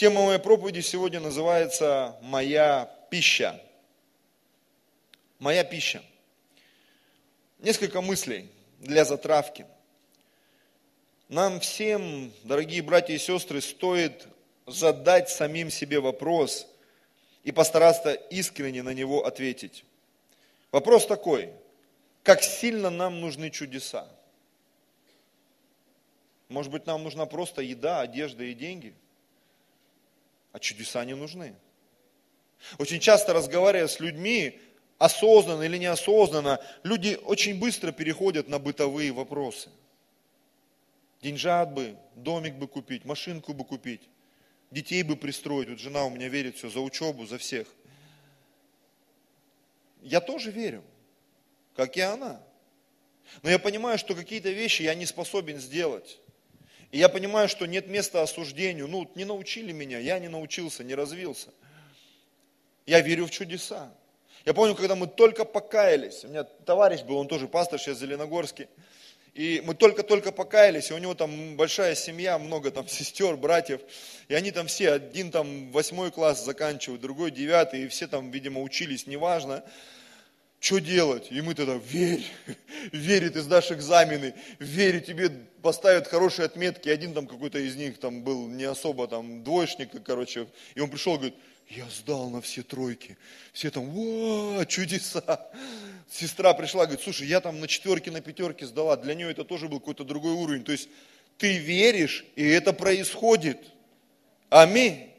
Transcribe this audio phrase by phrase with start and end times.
[0.00, 3.60] Тема моей проповеди сегодня называется «Моя пища».
[5.38, 6.02] Моя пища.
[7.58, 9.66] Несколько мыслей для затравки.
[11.28, 14.26] Нам всем, дорогие братья и сестры, стоит
[14.66, 16.66] задать самим себе вопрос
[17.44, 19.84] и постараться искренне на него ответить.
[20.72, 21.52] Вопрос такой,
[22.22, 24.08] как сильно нам нужны чудеса?
[26.48, 28.94] Может быть, нам нужна просто еда, одежда и деньги–
[30.52, 31.54] а чудеса не нужны.
[32.78, 34.60] Очень часто разговаривая с людьми,
[34.98, 39.70] осознанно или неосознанно, люди очень быстро переходят на бытовые вопросы.
[41.22, 44.02] Деньжат бы, домик бы купить, машинку бы купить,
[44.70, 45.68] детей бы пристроить.
[45.68, 47.66] Вот жена у меня верит все за учебу, за всех.
[50.02, 50.82] Я тоже верю,
[51.76, 52.42] как и она.
[53.42, 56.20] Но я понимаю, что какие-то вещи я не способен сделать.
[56.90, 58.88] И я понимаю, что нет места осуждению.
[58.88, 61.50] Ну, не научили меня, я не научился, не развился.
[62.86, 63.92] Я верю в чудеса.
[64.44, 68.68] Я помню, когда мы только покаялись, у меня товарищ был, он тоже пастор, сейчас Зеленогорский,
[69.34, 73.82] и мы только-только покаялись, и у него там большая семья, много там сестер, братьев,
[74.28, 78.62] и они там все, один там восьмой класс заканчивают, другой девятый, и все там, видимо,
[78.62, 79.62] учились, неважно
[80.60, 81.28] что делать?
[81.30, 82.24] И мы тогда, верь,
[82.92, 85.30] верь, ты сдашь экзамены, верь, тебе
[85.62, 86.90] поставят хорошие отметки.
[86.90, 91.14] Один там какой-то из них там был не особо там двоечник, короче, и он пришел
[91.14, 91.34] и говорит,
[91.70, 93.16] я сдал на все тройки.
[93.54, 95.48] Все там, о, чудеса.
[96.10, 98.96] Сестра пришла, говорит, слушай, я там на четверке, на пятерке сдала.
[98.96, 100.64] Для нее это тоже был какой-то другой уровень.
[100.64, 100.90] То есть
[101.38, 103.58] ты веришь, и это происходит.
[104.50, 105.09] Аминь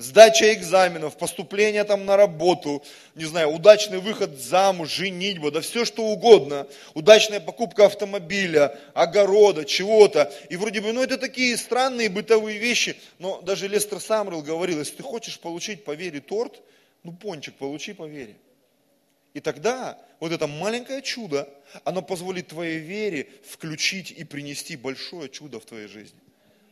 [0.00, 2.82] сдача экзаменов, поступление там на работу,
[3.14, 10.32] не знаю, удачный выход замуж, женитьба, да все что угодно, удачная покупка автомобиля, огорода, чего-то.
[10.48, 14.96] И вроде бы, ну это такие странные бытовые вещи, но даже Лестер Самрел говорил, если
[14.96, 16.60] ты хочешь получить по вере торт,
[17.02, 18.36] ну пончик получи по вере.
[19.34, 21.48] И тогда вот это маленькое чудо,
[21.84, 26.18] оно позволит твоей вере включить и принести большое чудо в твоей жизни.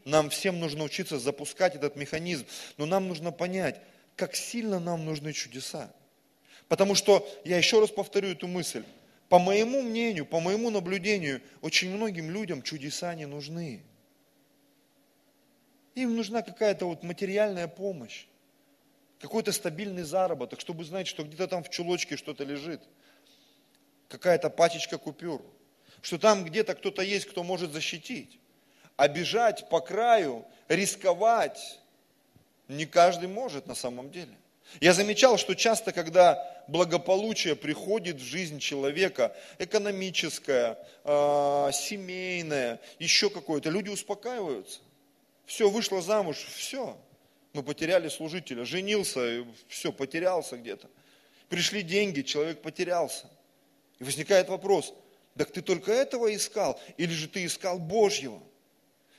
[0.08, 2.46] Нам всем нужно учиться запускать этот механизм.
[2.78, 3.78] Но нам нужно понять,
[4.16, 5.92] как сильно нам нужны чудеса.
[6.66, 8.84] Потому что, я еще раз повторю эту мысль,
[9.28, 13.82] по моему мнению, по моему наблюдению, очень многим людям чудеса не нужны.
[15.94, 18.24] Им нужна какая-то вот материальная помощь,
[19.20, 22.80] какой-то стабильный заработок, чтобы знать, что где-то там в чулочке что-то лежит,
[24.08, 25.44] какая-то пачечка купюр,
[26.00, 28.38] что там где-то кто-то есть, кто может защитить.
[28.98, 31.78] А бежать по краю, рисковать,
[32.66, 34.34] не каждый может на самом деле.
[34.80, 43.70] Я замечал, что часто, когда благополучие приходит в жизнь человека, экономическое, э, семейное, еще какое-то,
[43.70, 44.80] люди успокаиваются.
[45.46, 46.98] Все, вышла замуж, все,
[47.52, 50.88] мы потеряли служителя, женился, все, потерялся где-то.
[51.48, 53.30] Пришли деньги, человек потерялся.
[54.00, 54.92] И возникает вопрос,
[55.36, 58.42] так ты только этого искал, или же ты искал Божьего?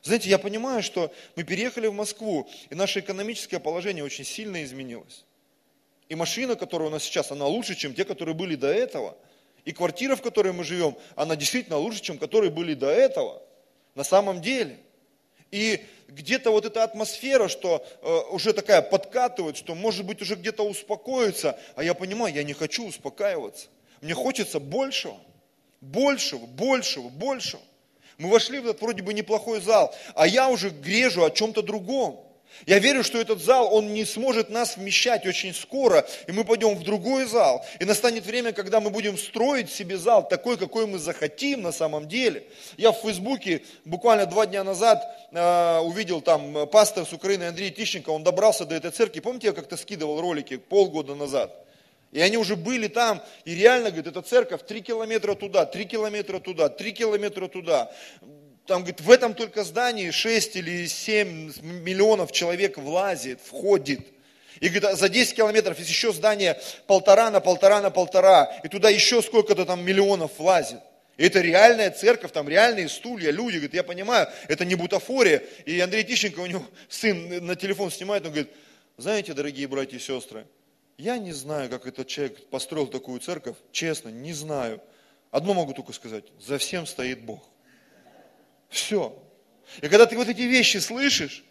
[0.03, 5.25] Знаете, я понимаю, что мы переехали в Москву, и наше экономическое положение очень сильно изменилось.
[6.07, 9.15] И машина, которая у нас сейчас, она лучше, чем те, которые были до этого.
[9.65, 13.41] И квартира, в которой мы живем, она действительно лучше, чем которые были до этого.
[13.95, 14.77] На самом деле.
[15.51, 20.63] И где-то вот эта атмосфера, что э, уже такая подкатывает, что может быть уже где-то
[20.63, 23.67] успокоиться, а я понимаю, я не хочу успокаиваться.
[24.01, 25.19] Мне хочется большего,
[25.81, 27.61] большего, большего, большего.
[28.19, 32.19] Мы вошли в этот вроде бы неплохой зал, а я уже грежу о чем-то другом.
[32.65, 36.75] Я верю, что этот зал, он не сможет нас вмещать очень скоро, и мы пойдем
[36.75, 37.65] в другой зал.
[37.79, 42.09] И настанет время, когда мы будем строить себе зал такой, какой мы захотим на самом
[42.09, 42.43] деле.
[42.75, 48.09] Я в Фейсбуке буквально два дня назад э, увидел там пастор с Украины Андрей Тищенко,
[48.09, 49.21] он добрался до этой церкви.
[49.21, 51.68] Помните, я как-то скидывал ролики полгода назад?
[52.11, 56.39] И они уже были там, и реально, говорит, эта церковь три километра туда, три километра
[56.39, 57.91] туда, три километра туда.
[58.65, 64.01] Там, говорит, в этом только здании 6 или 7 миллионов человек влазит, входит.
[64.59, 68.67] И говорит, а за 10 километров есть еще здание полтора на полтора на полтора, и
[68.67, 70.79] туда еще сколько-то там миллионов влазит.
[71.17, 75.43] И это реальная церковь, там реальные стулья, люди, говорит, я понимаю, это не бутафория.
[75.65, 78.51] И Андрей Тищенко, у него сын на телефон снимает, он говорит,
[78.97, 80.45] знаете, дорогие братья и сестры,
[80.99, 84.81] я не знаю, как этот человек построил такую церковь, честно, не знаю.
[85.31, 87.41] Одно могу только сказать, за всем стоит Бог.
[88.67, 89.17] Все.
[89.77, 91.45] И когда ты вот эти вещи слышишь,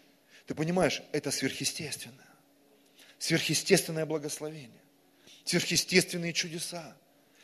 [0.45, 2.29] ты понимаешь, это сверхъестественное.
[3.17, 4.81] Сверхъестественное благословение.
[5.45, 6.95] Сверхъестественные чудеса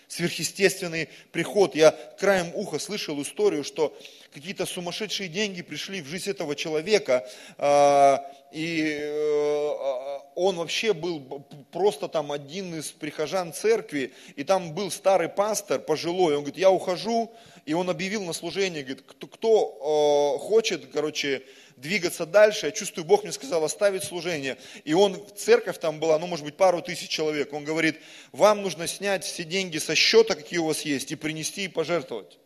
[0.08, 1.76] сверхъестественный приход.
[1.76, 3.98] Я краем уха слышал историю, что
[4.34, 12.08] какие-то сумасшедшие деньги пришли в жизнь этого человека, а, и э, он вообще был просто
[12.08, 17.34] там один из прихожан церкви, и там был старый пастор пожилой, он говорит, я ухожу,
[17.66, 21.42] и он объявил на служение, говорит, кто, кто э, хочет, короче,
[21.78, 24.58] двигаться дальше, я чувствую, Бог мне сказал оставить служение.
[24.84, 27.54] И он, церковь там была, ну, может быть, пару тысяч человек.
[27.54, 28.00] Он говорит,
[28.32, 32.38] вам нужно снять все деньги со счета, какие у вас есть, и принести и пожертвовать.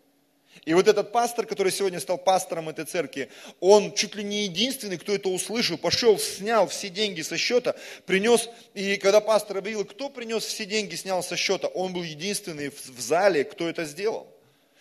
[0.65, 3.29] И вот этот пастор, который сегодня стал пастором этой церкви,
[3.59, 7.75] он чуть ли не единственный, кто это услышал, пошел, снял все деньги со счета,
[8.05, 12.69] принес, и когда пастор объявил, кто принес все деньги, снял со счета, он был единственный
[12.69, 14.27] в зале, кто это сделал.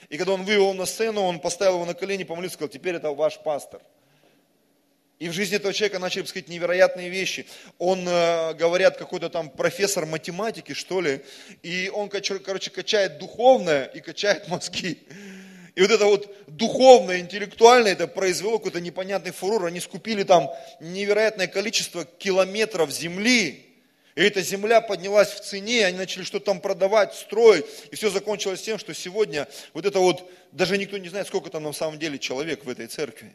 [0.08, 3.10] И когда он вывел на сцену, он поставил его на колени, помолился, сказал, теперь это
[3.10, 3.82] ваш пастор.
[5.18, 7.46] И в жизни этого человека начали происходить невероятные вещи.
[7.78, 11.24] Он, э, говорят, какой-то там профессор математики, что ли,
[11.62, 14.98] и он, короче, качает духовное и качает мозги.
[15.78, 19.66] И вот это вот духовное, интеллектуальное, это произвело какой-то непонятный фурор.
[19.66, 23.64] Они скупили там невероятное количество километров земли.
[24.16, 27.64] И эта земля поднялась в цене, они начали что-то там продавать, строить.
[27.92, 31.62] И все закончилось тем, что сегодня вот это вот, даже никто не знает, сколько там
[31.62, 33.32] на самом деле человек в этой церкви.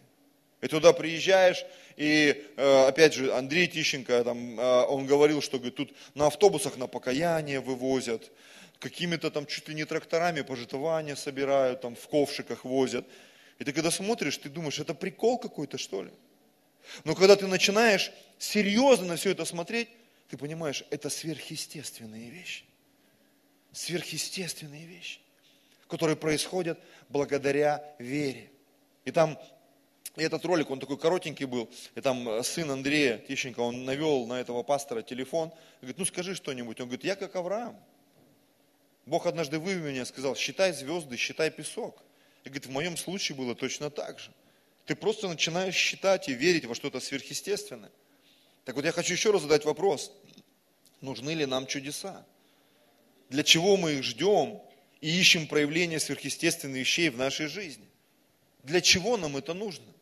[0.60, 5.76] И туда приезжаешь, и э, опять же Андрей Тищенко, там, э, он говорил, что говорит,
[5.76, 8.32] тут на автобусах на покаяние вывозят,
[8.84, 13.06] какими-то там чуть ли не тракторами пожитования собирают, там в ковшиках возят.
[13.58, 16.12] И ты когда смотришь, ты думаешь, это прикол какой-то, что ли?
[17.06, 19.88] Но когда ты начинаешь серьезно на все это смотреть,
[20.28, 22.66] ты понимаешь, это сверхъестественные вещи.
[23.72, 25.20] Сверхъестественные вещи,
[25.88, 26.78] которые происходят
[27.08, 28.52] благодаря вере.
[29.06, 29.40] И там
[30.18, 34.28] и этот ролик, он такой коротенький был, и там э, сын Андрея Тищенко, он навел
[34.28, 35.52] на этого пастора телефон,
[35.82, 36.80] говорит, ну скажи что-нибудь.
[36.82, 37.76] Он говорит, я как Авраам.
[39.06, 42.02] Бог однажды вывел меня, сказал, считай звезды, считай песок.
[42.44, 44.32] И говорит, в моем случае было точно так же.
[44.86, 47.92] Ты просто начинаешь считать и верить во что-то сверхъестественное.
[48.66, 50.12] Так вот я хочу еще раз задать вопрос.
[51.02, 52.26] Нужны ли нам чудеса?
[53.30, 54.62] Для чего мы их ждем
[55.02, 57.88] и ищем проявления сверхъестественных вещей в нашей жизни?
[58.64, 59.94] Для чего нам это нужно?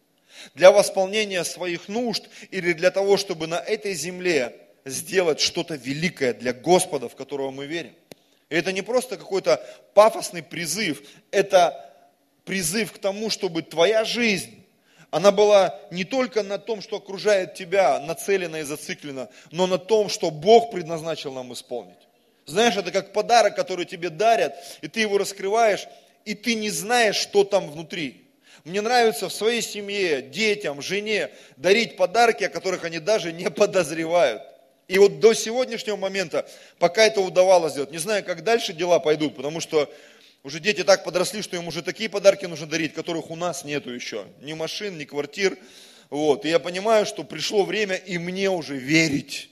[0.55, 4.55] для восполнения своих нужд или для того, чтобы на этой земле
[4.85, 7.93] сделать что-то великое для Господа, в которого мы верим.
[8.51, 11.01] И это не просто какой-то пафосный призыв,
[11.31, 11.89] это
[12.43, 14.61] призыв к тому, чтобы твоя жизнь,
[15.09, 20.09] она была не только на том, что окружает тебя, нацелена и зациклена, но на том,
[20.09, 21.97] что Бог предназначил нам исполнить.
[22.45, 25.87] Знаешь, это как подарок, который тебе дарят, и ты его раскрываешь,
[26.25, 28.27] и ты не знаешь, что там внутри.
[28.65, 34.41] Мне нравится в своей семье, детям, жене дарить подарки, о которых они даже не подозревают.
[34.91, 36.45] И вот до сегодняшнего момента,
[36.77, 39.89] пока это удавалось сделать, не знаю, как дальше дела пойдут, потому что
[40.43, 43.89] уже дети так подросли, что им уже такие подарки нужно дарить, которых у нас нету
[43.89, 44.25] еще.
[44.41, 45.57] Ни машин, ни квартир.
[46.09, 46.43] Вот.
[46.43, 49.47] И я понимаю, что пришло время и мне уже верить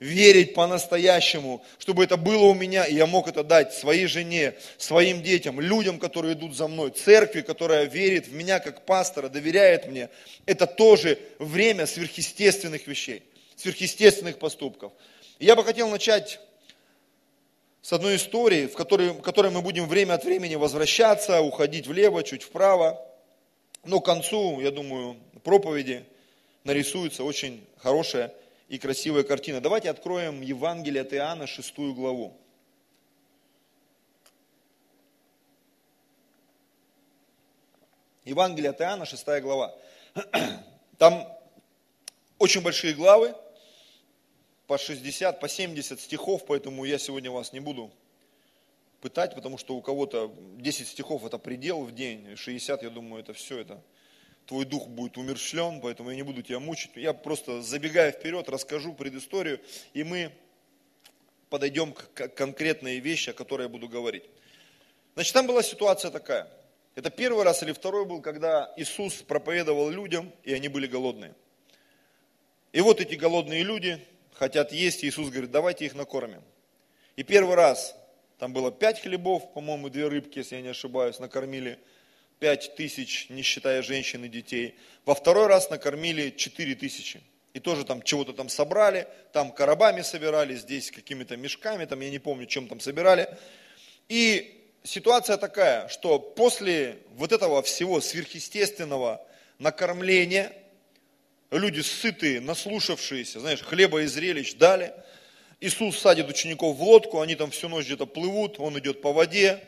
[0.00, 5.22] верить по-настоящему, чтобы это было у меня, и я мог это дать своей жене, своим
[5.22, 10.08] детям, людям, которые идут за мной, церкви, которая верит в меня как пастора, доверяет мне.
[10.46, 13.22] Это тоже время сверхъестественных вещей,
[13.60, 14.92] сверхъестественных поступков.
[15.38, 16.40] И я бы хотел начать
[17.82, 22.22] с одной истории, в которой, в которой мы будем время от времени возвращаться, уходить влево,
[22.22, 23.06] чуть вправо.
[23.84, 26.04] Но к концу, я думаю, проповеди
[26.64, 28.32] нарисуется очень хорошая
[28.68, 29.60] и красивая картина.
[29.60, 32.36] Давайте откроем Евангелие от Иоанна, шестую главу.
[38.24, 39.74] Евангелие от Иоанна, шестая глава.
[40.98, 41.26] Там
[42.38, 43.34] очень большие главы,
[44.70, 47.90] по 60, по 70 стихов, поэтому я сегодня вас не буду
[49.00, 53.32] пытать, потому что у кого-то 10 стихов это предел в день, 60, я думаю, это
[53.32, 53.82] все, это
[54.46, 56.92] твой дух будет умершлен, поэтому я не буду тебя мучить.
[56.94, 59.60] Я просто забегая вперед, расскажу предысторию,
[59.92, 60.30] и мы
[61.48, 64.22] подойдем к конкретной вещи, о которой я буду говорить.
[65.14, 66.48] Значит, там была ситуация такая.
[66.94, 71.34] Это первый раз или второй был, когда Иисус проповедовал людям, и они были голодные.
[72.70, 74.00] И вот эти голодные люди
[74.40, 76.42] хотят есть, Иисус говорит, давайте их накормим.
[77.14, 77.94] И первый раз
[78.38, 81.78] там было пять хлебов, по-моему, две рыбки, если я не ошибаюсь, накормили
[82.38, 84.78] пять тысяч, не считая женщин и детей.
[85.04, 87.20] Во второй раз накормили четыре тысячи.
[87.52, 92.18] И тоже там чего-то там собрали, там коробами собирали, здесь какими-то мешками, там я не
[92.18, 93.28] помню, чем там собирали.
[94.08, 99.22] И ситуация такая, что после вот этого всего сверхъестественного
[99.58, 100.50] накормления,
[101.58, 104.92] люди сытые, наслушавшиеся, знаешь, хлеба и зрелищ дали,
[105.60, 109.62] Иисус садит учеников в лодку, они там всю ночь где-то плывут, он идет по воде,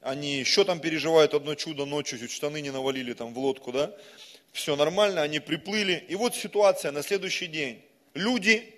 [0.00, 3.92] они еще там переживают одно чудо ночью, чуть штаны не навалили там в лодку, да,
[4.52, 6.04] все нормально, они приплыли.
[6.08, 7.82] И вот ситуация на следующий день.
[8.14, 8.72] Люди,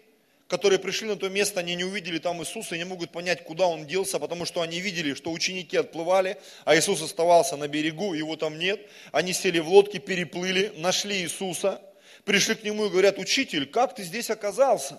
[0.48, 3.66] которые пришли на то место, они не увидели там Иисуса и не могут понять, куда
[3.68, 8.34] Он делся, потому что они видели, что ученики отплывали, а Иисус оставался на берегу, его
[8.34, 8.80] там нет.
[9.12, 11.80] Они сели в лодке, переплыли, нашли Иисуса,
[12.28, 14.98] пришли к Нему и говорят, учитель, как ты здесь оказался?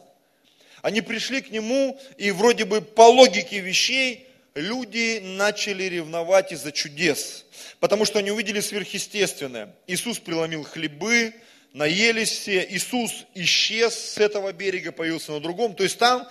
[0.82, 7.46] Они пришли к Нему, и вроде бы по логике вещей люди начали ревновать из-за чудес,
[7.80, 9.76] потому что они увидели сверхъестественное.
[9.86, 11.36] Иисус преломил хлебы,
[11.72, 15.76] наелись все, Иисус исчез с этого берега, появился на другом.
[15.76, 16.28] То есть там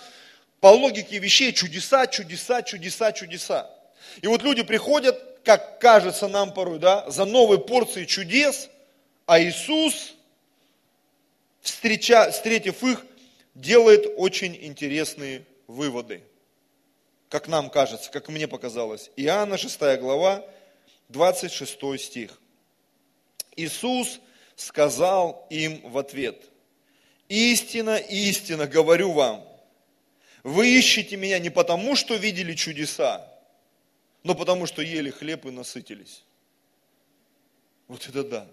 [0.59, 3.69] по логике вещей чудеса, чудеса, чудеса, чудеса.
[4.21, 8.69] И вот люди приходят, как кажется нам порой, да, за новой порцией чудес,
[9.25, 10.15] а Иисус,
[11.61, 13.05] встреча, встретив их,
[13.55, 16.23] делает очень интересные выводы.
[17.29, 19.11] Как нам кажется, как мне показалось.
[19.15, 20.43] Иоанна 6 глава,
[21.09, 22.39] 26 стих.
[23.55, 24.19] Иисус
[24.55, 26.43] сказал им в ответ,
[27.27, 29.45] истина, истина, говорю вам,
[30.43, 33.27] вы ищете меня не потому, что видели чудеса,
[34.23, 36.23] но потому, что ели хлеб и насытились.
[37.87, 38.47] Вот это да.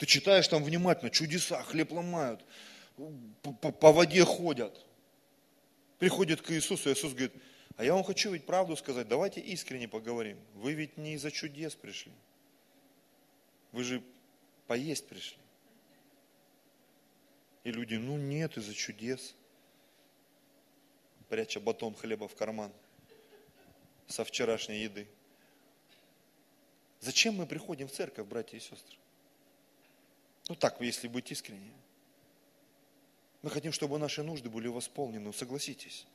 [0.00, 2.42] Ты читаешь там внимательно, чудеса, хлеб ломают,
[3.42, 4.86] по, по, воде ходят.
[5.98, 7.34] Приходит к Иисусу, Иисус говорит,
[7.76, 10.38] а я вам хочу ведь правду сказать, давайте искренне поговорим.
[10.54, 12.12] Вы ведь не из-за чудес пришли.
[13.72, 14.02] Вы же
[14.66, 15.36] поесть пришли.
[17.64, 19.34] И люди, ну нет, из-за чудес.
[21.28, 22.72] Пряча батон хлеба в карман
[24.06, 25.06] со вчерашней еды.
[27.00, 28.99] Зачем мы приходим в церковь, братья и сестры?
[30.50, 31.72] Ну так, если быть искренне.
[33.40, 36.06] Мы хотим, чтобы наши нужды были восполнены, согласитесь.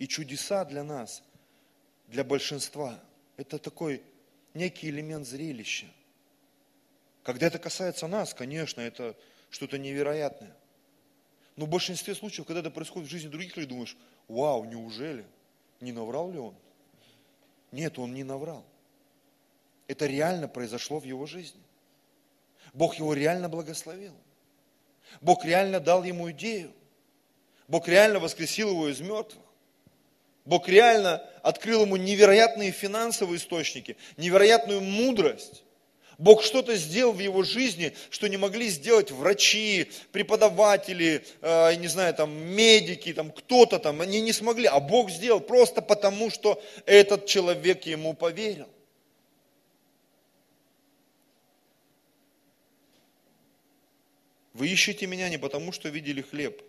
[0.00, 1.22] И чудеса для нас,
[2.08, 2.98] для большинства,
[3.36, 4.02] это такой
[4.54, 5.86] некий элемент зрелища–
[7.24, 9.16] когда это касается нас, конечно, это
[9.50, 10.54] что-то невероятное.
[11.56, 13.96] Но в большинстве случаев, когда это происходит в жизни других людей, думаешь,
[14.28, 15.24] вау, неужели?
[15.80, 16.54] Не наврал ли он?
[17.72, 18.64] Нет, он не наврал.
[19.88, 21.60] Это реально произошло в его жизни.
[22.74, 24.12] Бог его реально благословил.
[25.20, 26.72] Бог реально дал ему идею.
[27.68, 29.42] Бог реально воскресил его из мертвых.
[30.44, 35.62] Бог реально открыл ему невероятные финансовые источники, невероятную мудрость.
[36.18, 42.14] Бог что-то сделал в его жизни, что не могли сделать врачи, преподаватели, э, не знаю,
[42.14, 47.26] там, медики, там, кто-то там, они не смогли, а Бог сделал просто потому, что этот
[47.26, 48.68] человек ему поверил.
[54.54, 56.62] Вы ищете меня не потому, что видели хлеб,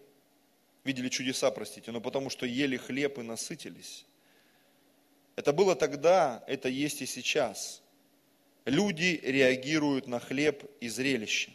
[0.84, 4.06] видели чудеса, простите, но потому, что ели хлеб и насытились.
[5.38, 7.82] Это было тогда, это есть и сейчас–
[8.66, 11.52] Люди реагируют на хлеб и зрелище,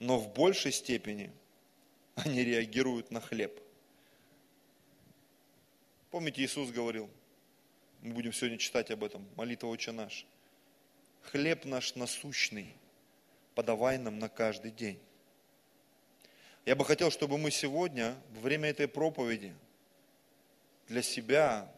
[0.00, 1.30] но в большей степени
[2.16, 3.60] они реагируют на хлеб.
[6.10, 7.08] Помните, Иисус говорил,
[8.00, 10.26] мы будем сегодня читать об этом, молитва Отче наш.
[11.22, 12.74] Хлеб наш насущный,
[13.54, 14.98] подавай нам на каждый день.
[16.64, 19.52] Я бы хотел, чтобы мы сегодня, во время этой проповеди,
[20.86, 21.72] для себя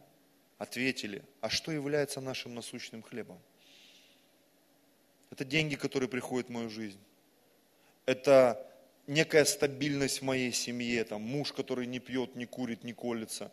[0.58, 3.40] ответили, а что является нашим насущным хлебом?
[5.30, 7.00] Это деньги, которые приходят в мою жизнь.
[8.04, 8.70] Это
[9.06, 13.50] некая стабильность в моей семье, там, муж, который не пьет, не курит, не колется.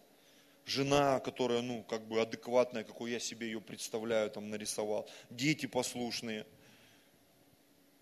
[0.66, 5.10] Жена, которая, ну, как бы адекватная, какой я себе ее представляю, там, нарисовал.
[5.30, 6.46] Дети послушные.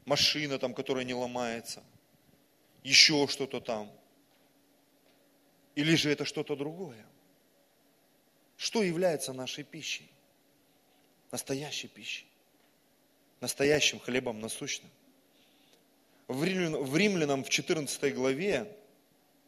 [0.05, 1.83] Машина, там, которая не ломается.
[2.83, 3.91] Еще что-то там.
[5.75, 7.05] Или же это что-то другое?
[8.57, 10.09] Что является нашей пищей?
[11.31, 12.29] Настоящей пищей
[13.41, 14.89] настоящим хлебом насущным.
[16.27, 18.67] В Римлянам в 14 главе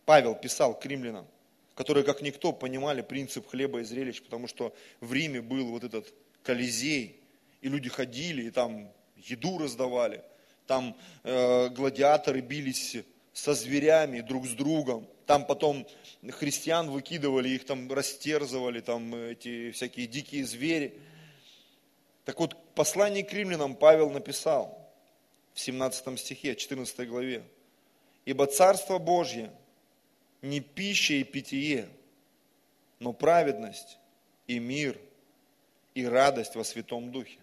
[0.06, 1.28] Павел писал к римлянам,
[1.76, 6.12] которые как никто понимали принцип хлеба и зрелищ, потому что в Риме был вот этот
[6.44, 7.20] Колизей,
[7.62, 10.24] и люди ходили, и там еду раздавали,
[10.66, 12.98] там э, гладиаторы бились
[13.34, 15.88] со зверями друг с другом, там потом
[16.30, 21.00] христиан выкидывали, их там растерзывали, там эти всякие дикие звери–
[22.26, 24.78] так вот, послание к римлянам Павел написал
[25.54, 27.44] в 17 стихе, 14 главе.
[28.26, 29.52] «Ибо Царство Божье
[30.42, 31.90] не пища и питье,
[33.00, 33.98] но праведность
[34.48, 35.00] и мир
[35.96, 37.40] и радость во Святом Духе».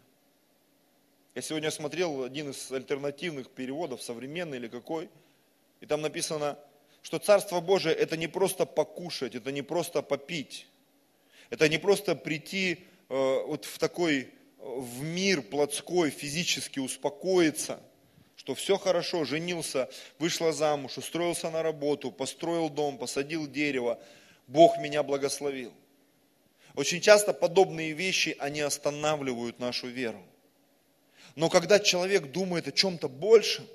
[1.35, 5.11] Я сегодня смотрел один из альтернативных переводов, современный или какой,
[5.80, 6.58] и там написано,
[7.02, 10.66] что Царство Божие это не просто покушать, это не просто попить,
[11.50, 17.80] это не просто прийти э, вот в такой в мир плотской, физически успокоиться,
[18.37, 23.99] что все хорошо, женился, вышла замуж, устроился на работу, построил дом, посадил дерево,
[24.47, 25.73] Бог меня благословил.
[26.75, 30.23] Очень часто подобные вещи, они останавливают нашу веру.
[31.35, 33.66] Но когда человек думает о чем-то большем,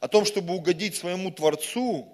[0.00, 2.08] о том, чтобы угодить своему Творцу,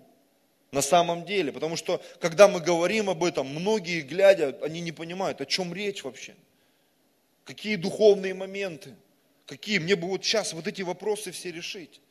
[0.70, 5.40] на самом деле, потому что когда мы говорим об этом, многие, глядя, они не понимают,
[5.40, 6.34] о чем речь вообще.
[7.44, 8.94] Какие духовные моменты,
[9.46, 12.02] какие, мне бы вот сейчас вот эти вопросы все решить.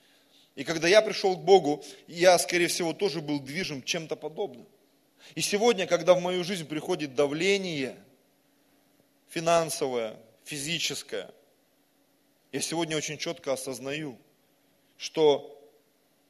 [0.56, 4.66] И когда я пришел к Богу, я, скорее всего, тоже был движим чем-то подобным.
[5.36, 7.96] И сегодня, когда в мою жизнь приходит давление
[9.30, 11.30] финансовое, физическое,
[12.52, 14.18] я сегодня очень четко осознаю,
[14.98, 15.57] что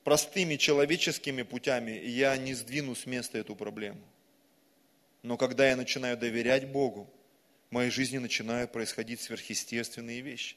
[0.07, 3.99] простыми человеческими путями я не сдвину с места эту проблему.
[5.21, 7.09] Но когда я начинаю доверять Богу,
[7.69, 10.55] в моей жизни начинают происходить сверхъестественные вещи.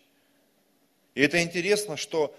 [1.16, 2.32] И это интересно, что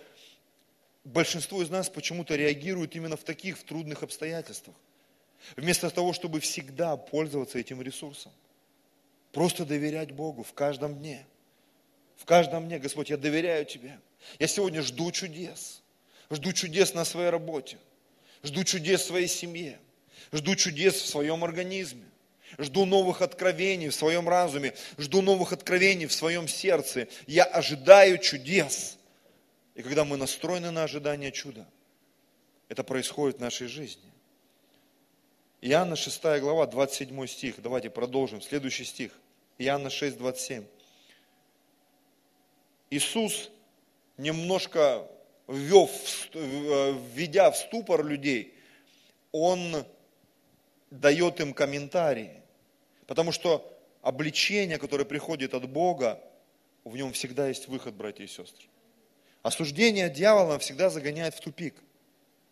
[1.04, 4.78] большинство из нас почему-то реагирует именно в таких в трудных обстоятельствах.
[5.58, 8.32] Вместо того, чтобы всегда пользоваться этим ресурсом.
[9.34, 11.28] Просто доверять Богу в каждом дне.
[12.16, 14.00] В каждом дне, Господь, я доверяю Тебе.
[14.40, 15.81] Я сегодня жду чудес.
[16.32, 17.78] Жду чудес на своей работе.
[18.42, 19.80] Жду чудес в своей семье.
[20.32, 22.06] Жду чудес в своем организме.
[22.58, 24.74] Жду новых откровений в своем разуме.
[24.98, 27.10] Жду новых откровений в своем сердце.
[27.28, 28.98] Я ожидаю чудес.
[29.76, 31.68] И когда мы настроены на ожидание чуда,
[32.70, 34.10] это происходит в нашей жизни.
[35.62, 37.62] Иоанна 6 глава, 27 стих.
[37.62, 38.42] Давайте продолжим.
[38.42, 39.12] Следующий стих.
[39.58, 40.66] Иоанна 6, 27.
[42.90, 43.52] Иисус
[44.18, 45.08] немножко
[45.48, 45.92] ввев,
[46.34, 48.54] введя в ступор людей,
[49.32, 49.86] он
[50.90, 52.42] дает им комментарии.
[53.08, 53.68] Потому что
[54.02, 56.22] обличение, которое приходит от Бога,
[56.84, 58.66] в нем всегда есть выход, братья и сестры.
[59.44, 61.76] Осуждение дьявола всегда загоняет в тупик.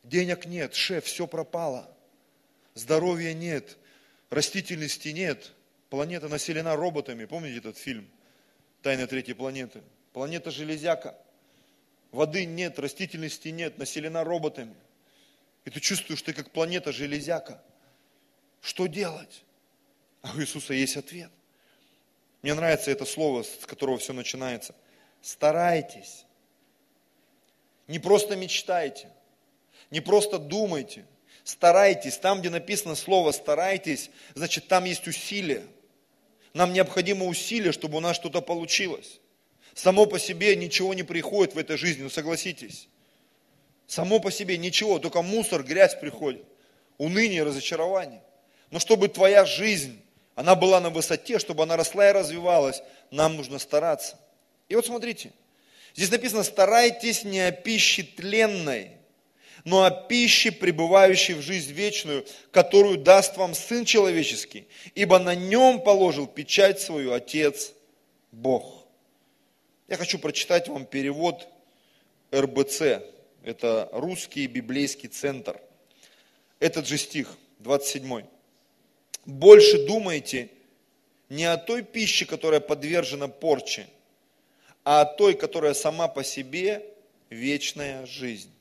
[0.03, 1.89] Денег нет, шеф, все пропало.
[2.73, 3.77] Здоровья нет,
[4.29, 5.51] растительности нет.
[5.89, 7.25] Планета населена роботами.
[7.25, 8.07] Помните этот фильм
[8.83, 9.81] «Тайна третьей планеты»?
[10.13, 11.17] Планета железяка–
[12.11, 14.75] Воды нет, растительности нет, населена роботами.
[15.65, 17.61] И ты чувствуешь, ты как планета железяка.
[18.61, 19.43] Что делать?
[20.21, 21.31] А у Иисуса есть ответ.
[22.41, 24.73] Мне нравится это слово, с которого все начинается.
[25.21, 26.25] Старайтесь.
[27.87, 29.09] Не просто мечтайте,
[29.89, 31.05] не просто думайте,
[31.43, 32.17] старайтесь.
[32.17, 35.65] Там, где написано слово старайтесь, значит там есть усилие.
[36.53, 39.19] Нам необходимо усилие, чтобы у нас что-то получилось.
[39.73, 42.87] Само по себе ничего не приходит в этой жизни, ну согласитесь.
[43.87, 46.43] Само по себе ничего, только мусор, грязь приходит,
[46.97, 48.21] уныние, разочарование.
[48.71, 49.99] Но чтобы твоя жизнь,
[50.35, 54.19] она была на высоте, чтобы она росла и развивалась, нам нужно стараться.
[54.67, 55.31] И вот смотрите,
[55.95, 58.91] здесь написано, старайтесь не о пище тленной,
[59.63, 65.81] но о пище, пребывающей в жизнь вечную, которую даст вам Сын Человеческий, ибо на нем
[65.81, 67.73] положил печать свою Отец
[68.31, 68.78] Бог.
[69.89, 71.47] Я хочу прочитать вам перевод
[72.31, 73.01] РБЦ.
[73.43, 75.59] Это русский библейский центр.
[76.59, 78.23] Этот же стих, 27.
[79.25, 80.51] Больше думайте
[81.29, 83.87] не о той пище, которая подвержена порче,
[84.83, 86.85] а о той, которая сама по себе
[87.31, 88.51] вечная жизнь.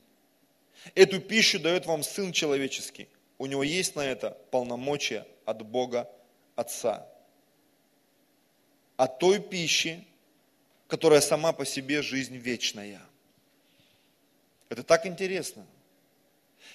[0.95, 3.07] Эту пищу дает вам Сын Человеческий.
[3.37, 6.09] У него есть на это полномочия от Бога
[6.55, 7.07] Отца.
[8.97, 10.03] О той пище,
[10.89, 12.99] которая сама по себе жизнь вечная.
[14.69, 15.65] Это так интересно.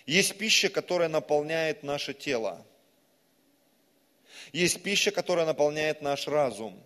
[0.06, 2.64] Есть пища, которая наполняет наше тело.
[4.52, 6.80] Есть пища, которая наполняет наш разум.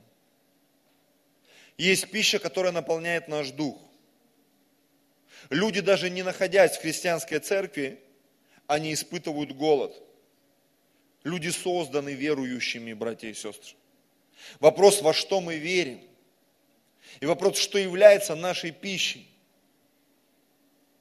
[1.77, 3.79] Есть пища, которая наполняет наш дух.
[5.51, 8.01] Люди, даже не находясь в христианской церкви,
[8.67, 9.95] они испытывают голод.
[11.25, 13.77] Люди созданы верующими, братья и сестры.
[14.61, 16.08] Вопрос, во что мы верим.
[17.21, 19.29] И вопрос, что является нашей пищей?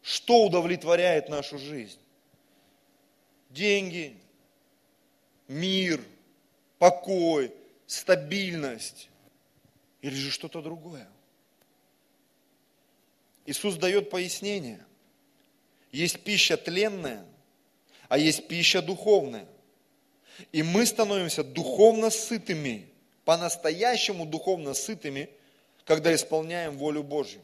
[0.02, 2.00] Что удовлетворяет нашу жизнь?
[3.50, 4.18] Деньги,
[5.48, 6.02] мир,
[6.80, 7.54] покой,
[7.86, 9.10] стабильность
[10.02, 11.08] или же что-то другое?
[13.46, 14.84] Иисус дает пояснение.
[15.92, 17.26] Есть пища тленная,
[18.10, 19.48] а есть пища духовная.
[20.52, 22.90] И мы становимся духовно сытыми,
[23.24, 25.30] по-настоящему духовно сытыми–
[25.88, 27.42] когда исполняем волю Божью.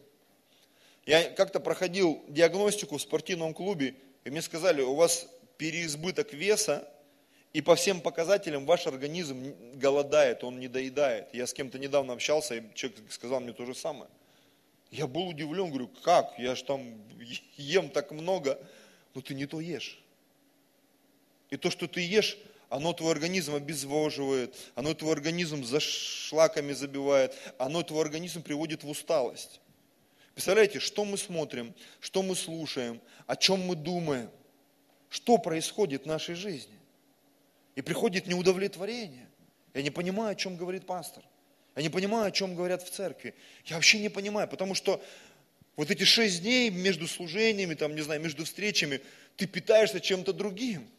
[1.05, 5.27] Я как-то проходил диагностику в спортивном клубе, и мне сказали, у вас
[5.57, 6.87] переизбыток веса,
[7.53, 11.33] и по всем показателям ваш организм голодает, он не доедает.
[11.33, 14.09] Я с кем-то недавно общался, и человек сказал мне то же самое.
[14.91, 16.37] Я был удивлен, говорю, как?
[16.37, 16.83] Я же там
[17.57, 18.59] ем так много.
[19.13, 20.01] Но ты не то ешь.
[21.49, 22.37] И то, что ты ешь,
[22.73, 28.89] оно твой организм обезвоживает, оно твой организм за шлаками забивает, оно твой организм приводит в
[28.89, 29.61] усталость.
[30.33, 34.31] Представляете, что мы смотрим, что мы слушаем, о чем мы думаем,
[35.09, 36.73] что происходит в нашей жизни.
[37.75, 39.29] И приходит неудовлетворение.
[39.75, 41.23] Я не понимаю, о чем говорит пастор.
[41.75, 43.35] Я не понимаю, о чем говорят в церкви.
[43.65, 44.99] Я вообще не понимаю, потому что
[45.75, 48.99] вот эти шесть дней между служениями, там, не знаю, между встречами,
[49.35, 50.89] ты питаешься чем-то другим.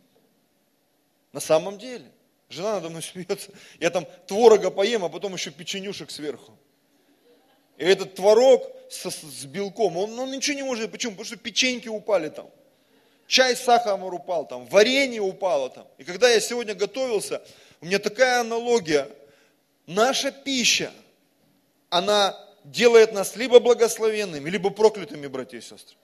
[1.34, 2.06] На самом деле.
[2.48, 3.50] Жена надо мной смеется.
[3.80, 6.56] Я там творога поем, а потом еще печенюшек сверху.
[7.76, 10.92] И этот творог с, с белком, он, он ничего не может.
[10.92, 11.12] Почему?
[11.14, 12.48] Потому что печеньки упали там.
[13.26, 15.88] Чай с сахаром упал там, варенье упало там.
[15.98, 17.42] И когда я сегодня готовился,
[17.80, 19.08] у меня такая аналогия.
[19.86, 20.92] Наша пища,
[21.90, 25.96] она делает нас либо благословенными, либо проклятыми, братья и сестры.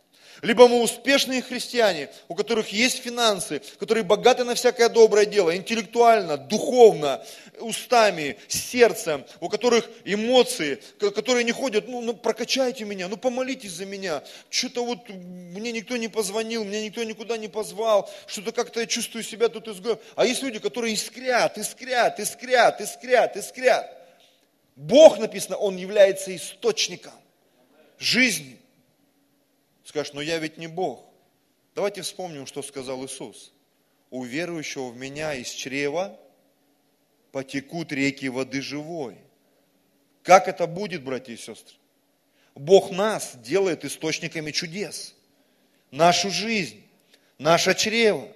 [0.43, 6.38] Либо мы успешные христиане, у которых есть финансы, которые богаты на всякое доброе дело, интеллектуально,
[6.38, 7.23] духовно,
[7.59, 13.85] устами, сердцем, у которых эмоции, которые не ходят, ну, ну прокачайте меня, ну помолитесь за
[13.85, 14.23] меня.
[14.49, 19.23] Что-то вот мне никто не позвонил, мне никто никуда не позвал, что-то как-то я чувствую
[19.23, 19.99] себя тут изгоем.
[20.16, 23.97] А есть люди, которые искрят, искрят, искрят, искрят, искрят.
[24.77, 27.12] Бог, написано, Он является источником
[27.99, 28.60] жизни.
[29.90, 31.05] Скажешь, но я ведь не Бог.
[31.74, 33.53] Давайте вспомним, что сказал Иисус.
[34.11, 36.16] У верующего в меня из чрева
[37.33, 39.18] потекут реки воды живой.
[40.22, 41.74] Как это будет, братья и сестры?
[42.55, 45.16] Бог нас делает источниками чудес.
[45.90, 46.85] Нашу жизнь,
[47.38, 48.29] наше чрево.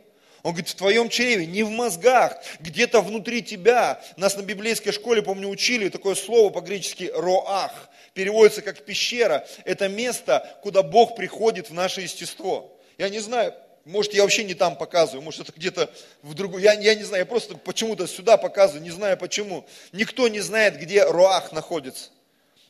[0.44, 4.02] Он говорит, в твоем чреве, не в мозгах, где-то внутри тебя.
[4.18, 7.88] Нас на библейской школе, помню, учили такое слово по-гречески «роах».
[8.12, 9.46] Переводится как пещера.
[9.64, 12.78] Это место, куда Бог приходит в наше естество.
[12.98, 13.54] Я не знаю,
[13.87, 15.90] может, я вообще не там показываю, может, это где-то
[16.22, 16.62] в другую.
[16.62, 19.64] Я, я не знаю, я просто почему-то сюда показываю, не знаю почему.
[19.92, 22.11] Никто не знает, где Роах находится.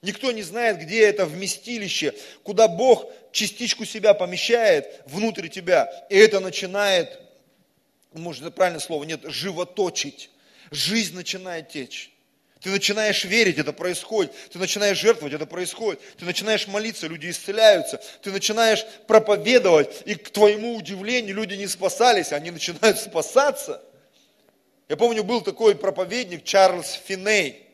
[0.00, 5.90] Никто не знает, где это вместилище, куда Бог частичку себя помещает внутрь тебя.
[6.08, 7.23] И это начинает
[8.20, 10.30] может, это правильное слово, нет, животочить.
[10.70, 12.10] Жизнь начинает течь.
[12.60, 14.32] Ты начинаешь верить, это происходит.
[14.50, 16.00] Ты начинаешь жертвовать, это происходит.
[16.16, 18.00] Ты начинаешь молиться, люди исцеляются.
[18.22, 23.82] Ты начинаешь проповедовать, и к твоему удивлению люди не спасались, они начинают спасаться.
[24.88, 27.66] Я помню, был такой проповедник Чарльз Финей.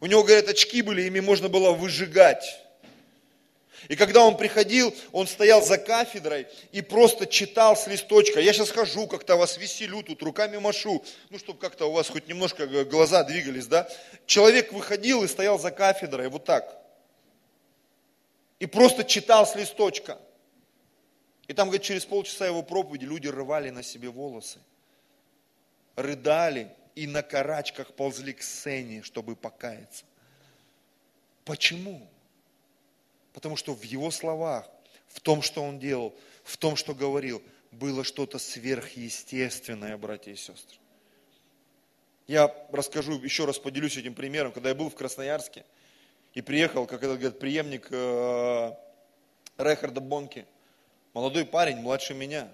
[0.00, 2.44] У него, говорят, очки были, ими можно было выжигать.
[3.86, 8.40] И когда он приходил, он стоял за кафедрой и просто читал с листочка.
[8.40, 12.26] Я сейчас хожу, как-то вас веселю, тут руками машу, ну, чтобы как-то у вас хоть
[12.26, 13.88] немножко глаза двигались, да.
[14.26, 16.76] Человек выходил и стоял за кафедрой, вот так.
[18.58, 20.18] И просто читал с листочка.
[21.46, 24.58] И там, говорит, через полчаса его проповеди люди рвали на себе волосы,
[25.96, 30.04] рыдали и на карачках ползли к сцене, чтобы покаяться.
[31.44, 32.06] Почему?
[33.32, 34.68] Потому что в его словах,
[35.08, 36.14] в том, что он делал,
[36.44, 40.78] в том, что говорил, было что-то сверхъестественное, братья и сестры.
[42.26, 44.52] Я расскажу, еще раз поделюсь этим примером.
[44.52, 45.64] Когда я был в Красноярске
[46.34, 48.72] и приехал, как этот говорит, преемник э,
[49.56, 50.46] Рехарда Бонки,
[51.14, 52.48] молодой парень, младше меня.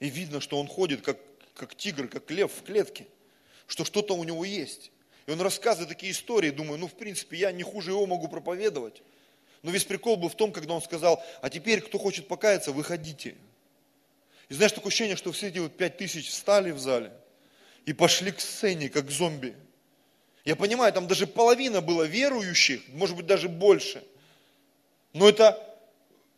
[0.00, 1.18] И видно, что он ходит как,
[1.54, 3.06] как тигр, как лев в клетке,
[3.66, 4.90] что что-то у него есть.
[5.26, 9.02] И он рассказывает такие истории, думаю, ну, в принципе, я не хуже его могу проповедовать.
[9.66, 13.34] Но весь прикол был в том, когда он сказал, а теперь, кто хочет покаяться, выходите.
[14.48, 17.10] И знаешь, такое ощущение, что все эти вот пять тысяч встали в зале
[17.84, 19.56] и пошли к сцене, как зомби.
[20.44, 24.04] Я понимаю, там даже половина было верующих, может быть, даже больше.
[25.12, 25.60] Но это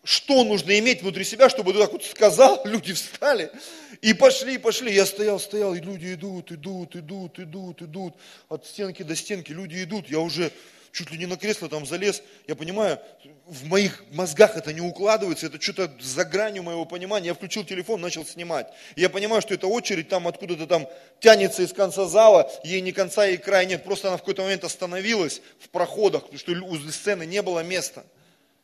[0.05, 3.53] что нужно иметь внутри себя, чтобы ты так вот сказал, люди встали
[4.01, 4.95] и пошли, пошли.
[4.95, 8.15] Я стоял, стоял, и люди идут, идут, идут, идут, идут.
[8.49, 10.09] От стенки до стенки люди идут.
[10.09, 10.51] Я уже
[10.93, 12.23] чуть ли не на кресло там залез.
[12.47, 12.99] Я понимаю,
[13.47, 17.29] в моих мозгах это не укладывается, это что-то за гранью моего понимания.
[17.29, 18.69] Я включил телефон, начал снимать.
[18.97, 20.89] Я понимаю, что эта очередь там откуда-то там
[21.21, 23.85] тянется из конца зала, ей ни конца и края нет.
[23.85, 28.05] Просто она в какой-то момент остановилась в проходах, потому что у сцены не было места.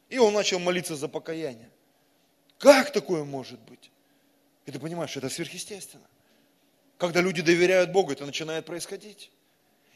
[0.08, 1.70] И он начал молиться за покаяние.
[2.58, 3.90] Как такое может быть?
[4.66, 6.06] И ты понимаешь, это сверхъестественно.
[6.98, 9.30] Когда люди доверяют Богу, это начинает происходить.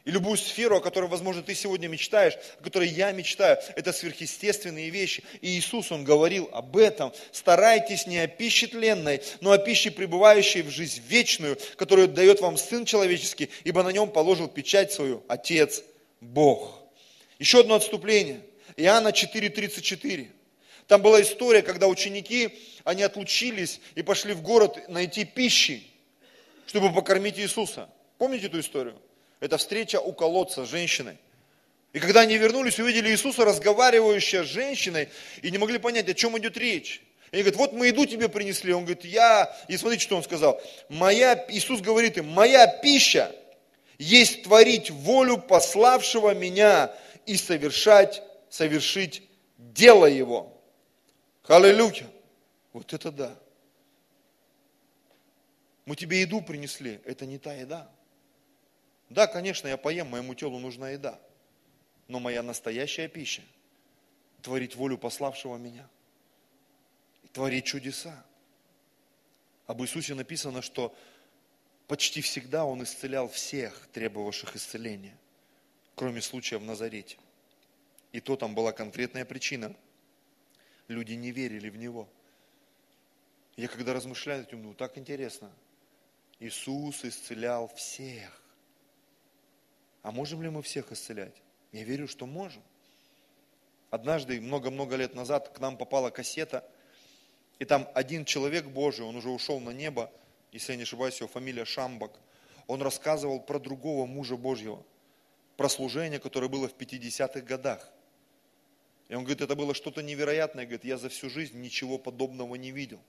[0.04, 4.90] И любую сферу, о которой, возможно, ты сегодня мечтаешь, о которой я мечтаю, это сверхъестественные
[4.90, 5.22] вещи.
[5.42, 7.12] И Иисус, Он говорил об этом.
[7.30, 12.56] Старайтесь не о пище тленной, но о пище, пребывающей в жизнь вечную, которую дает вам
[12.56, 15.82] Сын Человеческий, ибо на нем положил печать свою Отец
[16.20, 16.80] Бог.
[17.38, 18.40] Еще одно отступление.
[18.76, 20.28] Иоанна 4.34.
[20.86, 25.82] Там была история, когда ученики, они отлучились и пошли в город найти пищи,
[26.66, 27.90] чтобы покормить Иисуса.
[28.16, 28.98] Помните эту историю?
[29.40, 31.18] Это встреча у колодца с женщиной.
[31.92, 35.08] И когда они вернулись, увидели Иисуса, разговаривающего с женщиной,
[35.42, 37.02] и не могли понять, о чем идет речь.
[37.30, 38.72] И они говорят, вот мы еду тебе принесли.
[38.72, 40.60] Он говорит, я, и смотрите, что он сказал.
[40.88, 43.34] Моя, Иисус говорит им, моя пища
[43.98, 46.94] есть творить волю пославшего меня
[47.26, 49.22] и совершать, совершить
[49.56, 50.58] дело его.
[51.46, 52.06] Аллилуйя.
[52.72, 53.34] Вот это да.
[55.86, 57.90] Мы тебе еду принесли, это не та еда.
[59.10, 61.18] Да, конечно, я поем, моему телу нужна еда.
[62.08, 63.42] Но моя настоящая пища–
[64.42, 65.88] творить волю пославшего меня.
[67.32, 68.24] Творить чудеса.
[69.66, 70.94] Об Иисусе написано, что
[71.86, 75.16] почти всегда Он исцелял всех, требовавших исцеления,
[75.94, 77.18] кроме случая в Назарете.
[78.12, 79.74] И то там была конкретная причина–
[80.88, 82.08] люди не верили в Него.
[83.56, 85.50] Я когда размышляю этим, ну так интересно.
[86.40, 88.42] Иисус исцелял всех.
[90.08, 91.34] А можем ли мы всех исцелять?
[91.70, 92.62] Я верю, что можем.
[93.90, 96.66] Однажды, много-много лет назад, к нам попала кассета,
[97.58, 100.10] и там один человек Божий, он уже ушел на небо,
[100.50, 102.18] если я не ошибаюсь, его фамилия Шамбак,
[102.66, 104.82] он рассказывал про другого мужа Божьего,
[105.58, 107.92] про служение, которое было в 50-х годах.
[109.08, 110.64] И он говорит, это было что-то невероятное.
[110.64, 113.00] Говорит, я за всю жизнь ничего подобного не видел.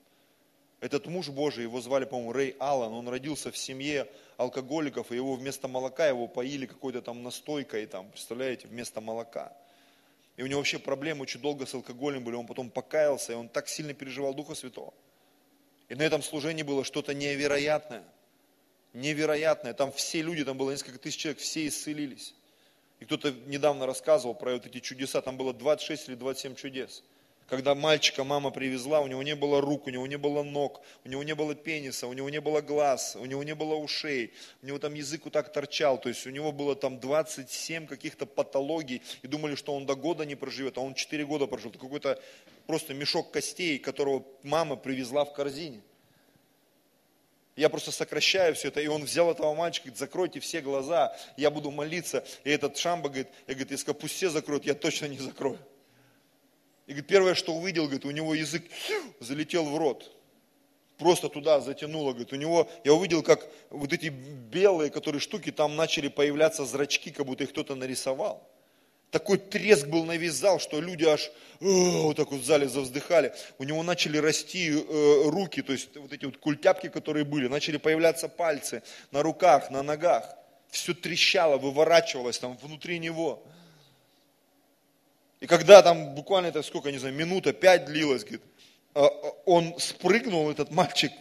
[0.82, 5.36] Этот муж Божий, его звали, по-моему, Рэй Аллан, он родился в семье алкоголиков, и его
[5.36, 9.52] вместо молока его поили какой-то там настойкой, там, представляете, вместо молока.
[10.38, 13.50] И у него вообще проблемы очень долго с алкоголем были, он потом покаялся, и он
[13.50, 14.94] так сильно переживал Духа Святого.
[15.90, 18.06] И на этом служении было что-то невероятное,
[18.94, 19.74] невероятное.
[19.74, 22.34] Там все люди, там было несколько тысяч человек, все исцелились.
[23.02, 27.04] И кто-то недавно рассказывал про вот эти чудеса, там было 26 или 27 чудес.
[27.50, 31.10] Когда мальчика мама привезла, у него не было рук, у него не было ног, у
[31.10, 34.68] него не было пениса, у него не было глаз, у него не было ушей, у
[34.68, 39.02] него там язык вот так торчал, то есть у него было там 27 каких-то патологий,
[39.24, 41.72] и думали, что он до года не проживет, а он 4 года прожил.
[41.72, 42.22] Это какой-то
[42.68, 45.82] просто мешок костей, которого мама привезла в корзине.
[47.56, 48.80] Я просто сокращаю все это.
[48.80, 52.24] И он взял этого мальчика, говорит, закройте все глаза, я буду молиться.
[52.46, 55.60] И этот Шамба говорит, я говорит, если пусть все закроют, я точно не закрою.
[56.90, 58.64] И говорит, первое, что увидел, говорит, у него язык
[59.22, 60.12] залетел в рот.
[60.98, 65.78] Просто туда затянуло, говорит, у него, я увидел, как вот эти белые, которые штуки, там
[65.78, 68.46] начали появляться зрачки, как будто их кто-то нарисовал
[69.12, 72.68] такой треск был на весь зал, что люди аж э, вот так вот в зале
[72.68, 73.34] завздыхали.
[73.58, 77.78] У него начали расти э, руки, то есть вот эти вот культяпки, которые были, начали
[77.78, 80.36] появляться пальцы на руках, на ногах.
[80.70, 83.44] Все трещало, выворачивалось там внутри него.
[85.40, 88.42] И когда там буквально это сколько, не знаю, минута, пять длилось, говорит,
[88.96, 89.02] э,
[89.46, 91.12] он спрыгнул, этот мальчик,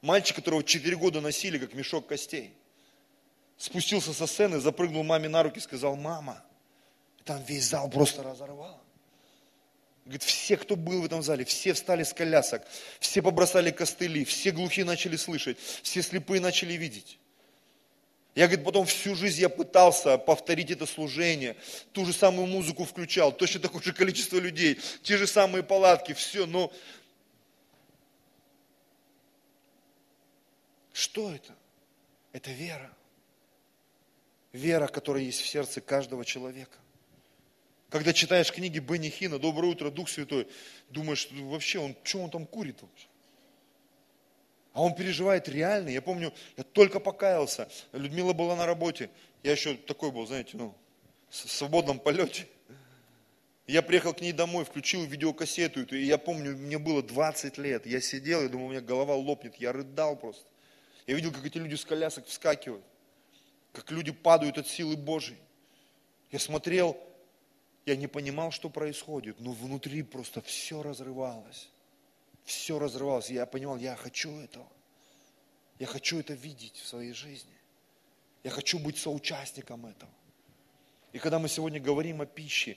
[0.00, 2.54] мальчик, которого четыре года носили, как мешок костей.
[3.58, 6.42] Спустился со сцены, запрыгнул маме на руки сказал, мама,
[7.24, 8.80] там весь зал просто разорвало.
[10.04, 12.62] Говорит, все, кто был в этом зале, все встали с колясок,
[13.00, 17.18] все побросали костыли, все глухие начали слышать, все слепые начали видеть.
[18.34, 21.56] Я, говорит, потом всю жизнь я пытался повторить это служение,
[21.92, 26.44] ту же самую музыку включал, точно такое же количество людей, те же самые палатки, все,
[26.46, 26.72] но
[30.92, 31.54] что это?
[32.32, 32.90] Это вера.
[34.52, 36.78] Вера, которая есть в сердце каждого человека.
[37.88, 40.48] Когда читаешь книги Бенни Хина, «Доброе утро, Дух Святой»,
[40.90, 43.06] думаешь, вообще, он, что он там курит вообще?
[44.74, 45.88] А он переживает реально.
[45.88, 47.68] Я помню, я только покаялся.
[47.92, 49.08] Людмила была на работе.
[49.44, 50.74] Я еще такой был, знаете, ну,
[51.30, 52.48] в свободном полете.
[53.68, 57.86] Я приехал к ней домой, включил видеокассету, и я помню, мне было 20 лет.
[57.86, 59.54] Я сидел, я думал, у меня голова лопнет.
[59.56, 60.44] Я рыдал просто.
[61.06, 62.84] Я видел, как эти люди с колясок вскакивают,
[63.72, 65.38] как люди падают от силы Божьей.
[66.32, 66.98] Я смотрел,
[67.86, 71.70] я не понимал, что происходит, но внутри просто все разрывалось.
[72.44, 73.30] Все разрывалось.
[73.30, 74.68] Я понимал, я хочу этого.
[75.78, 77.52] Я хочу это видеть в своей жизни.
[78.42, 80.12] Я хочу быть соучастником этого.
[81.12, 82.76] И когда мы сегодня говорим о пище,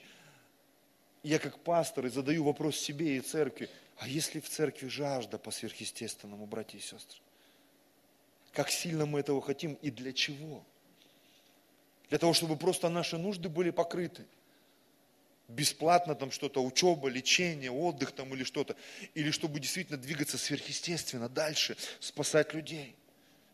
[1.22, 5.50] я как пастор и задаю вопрос себе и церкви, а если в церкви жажда по
[5.50, 7.20] сверхъестественному, братья и сестры?
[8.52, 10.64] Как сильно мы этого хотим и для чего?
[12.08, 14.24] Для того, чтобы просто наши нужды были покрыты–
[15.48, 18.76] бесплатно там что-то, учеба, лечение, отдых там или что-то,
[19.14, 22.94] или чтобы действительно двигаться сверхъестественно дальше, спасать людей,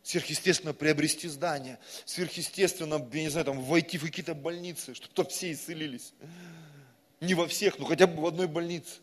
[0.03, 5.53] сверхъестественно приобрести здание, сверхъестественно, я не знаю, там войти в какие-то больницы, чтобы там все
[5.53, 6.13] исцелились.
[7.21, 9.01] Не во всех, но хотя бы в одной больнице.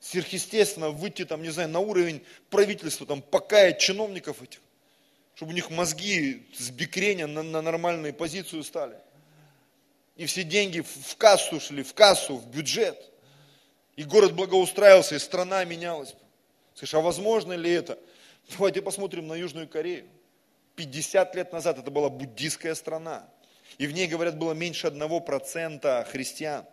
[0.00, 4.60] Сверхъестественно выйти там, не знаю, на уровень правительства, там, покаять чиновников этих,
[5.36, 8.96] чтобы у них мозги с бикрения на, на нормальную позицию стали.
[10.16, 13.10] И все деньги в кассу шли, в кассу, в бюджет.
[13.96, 16.14] И город благоустраивался, и страна менялась.
[16.74, 17.98] Скажешь, а возможно ли это?
[18.50, 20.06] Давайте посмотрим на Южную Корею.
[20.76, 23.28] 50 лет назад это была буддийская страна.
[23.78, 26.64] И в ней, говорят, было меньше 1% христиан.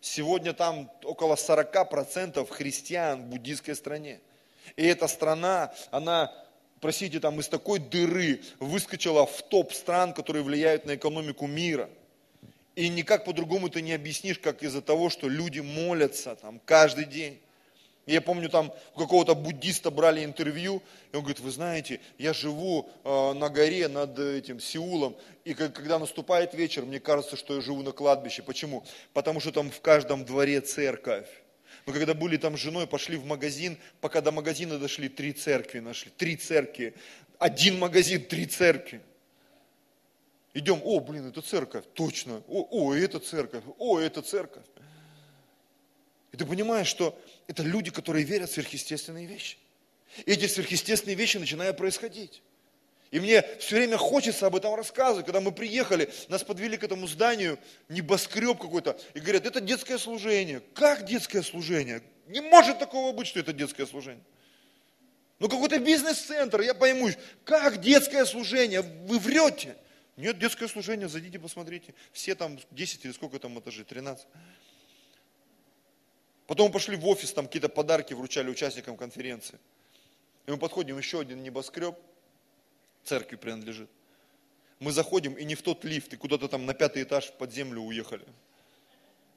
[0.00, 4.20] Сегодня там около 40% христиан в буддийской стране.
[4.76, 6.32] И эта страна, она,
[6.80, 11.88] простите, там из такой дыры выскочила в топ стран, которые влияют на экономику мира.
[12.76, 17.38] И никак по-другому ты не объяснишь, как из-за того, что люди молятся там каждый день.
[18.06, 20.82] Я помню, там у какого-то буддиста брали интервью,
[21.12, 25.98] и он говорит, вы знаете, я живу э, на горе над этим Сеулом, и когда
[25.98, 28.42] наступает вечер, мне кажется, что я живу на кладбище.
[28.42, 28.84] Почему?
[29.14, 31.28] Потому что там в каждом дворе церковь.
[31.86, 35.78] Мы когда были там с женой, пошли в магазин, пока до магазина дошли, три церкви
[35.80, 36.94] нашли, три церкви.
[37.38, 39.00] Один магазин, три церкви.
[40.54, 44.62] Идем, о, блин, это церковь, точно, о, о, это церковь, о, это церковь.
[46.30, 49.58] И ты понимаешь, что это люди, которые верят в сверхъестественные вещи.
[50.24, 52.42] И эти сверхъестественные вещи начинают происходить.
[53.10, 55.26] И мне все время хочется об этом рассказывать.
[55.26, 60.62] Когда мы приехали, нас подвели к этому зданию, небоскреб какой-то, и говорят, это детское служение.
[60.74, 62.00] Как детское служение?
[62.26, 64.24] Не может такого быть, что это детское служение.
[65.40, 67.10] Ну какой-то бизнес-центр, я пойму,
[67.44, 68.82] как детское служение?
[68.82, 69.76] Вы врете.
[70.16, 71.94] Нет, детское служение, зайдите, посмотрите.
[72.12, 74.26] Все там 10 или сколько там этажей, 13.
[76.46, 79.58] Потом пошли в офис, там какие-то подарки вручали участникам конференции.
[80.46, 81.96] И мы подходим, еще один небоскреб,
[83.02, 83.90] церкви принадлежит.
[84.78, 87.80] Мы заходим, и не в тот лифт, и куда-то там на пятый этаж под землю
[87.80, 88.26] уехали.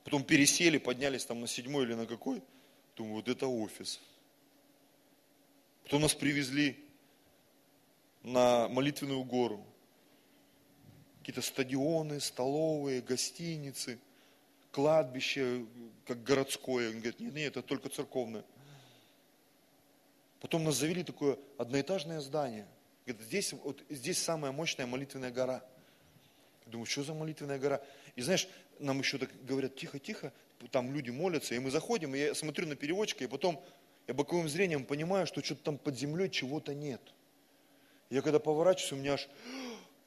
[0.03, 2.41] Потом пересели, поднялись там на седьмой или на какой.
[2.95, 3.99] Думаю, вот это офис.
[5.83, 6.83] Потом нас привезли
[8.23, 9.65] на молитвенную гору.
[11.27, 13.99] Какие-то стадионы, столовые, гостиницы–
[14.77, 15.65] кладбище,
[16.05, 16.89] как городское.
[16.89, 18.45] Он говорит, нет, нет, это только церковное.
[20.39, 22.67] Потом нас завели такое одноэтажное здание.
[23.07, 25.63] Говорит, здесь, вот, здесь самая мощная молитвенная гора.
[26.67, 27.81] Я думаю, что за молитвенная гора?
[28.15, 30.31] И знаешь, нам еще так говорят, тихо, тихо,
[30.69, 33.59] там люди молятся, и мы заходим, и я смотрю на переводчика, и потом
[34.05, 37.01] я боковым зрением понимаю, что что-то там под землей чего-то нет.
[38.11, 39.27] Я когда поворачиваюсь, у меня аж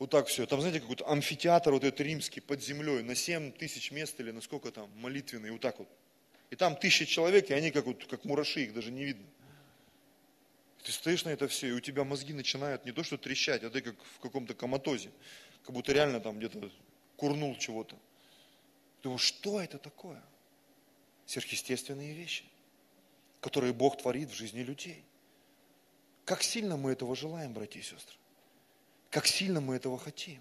[0.00, 0.46] вот так все.
[0.46, 4.40] Там, знаете, какой-то амфитеатр вот этот римский под землей, на 7 тысяч мест или на
[4.40, 5.88] сколько там, молитвенный, вот так вот.
[6.48, 9.26] И там тысячи человек, и они как, вот, как мураши, их даже не видно.
[10.82, 13.68] Ты стоишь на это все, и у тебя мозги начинают не то что трещать, а
[13.68, 15.10] ты как в каком-то коматозе.
[15.64, 16.70] Как будто реально там где-то
[17.16, 17.94] курнул чего-то.
[19.02, 20.22] Думаю, что это такое?
[21.26, 22.44] Сверхъестественные вещи,
[23.42, 25.04] которые Бог творит в жизни людей.
[26.24, 28.19] Как сильно мы этого желаем, братья и сестры?
[29.10, 30.40] Как сильно мы этого хотим.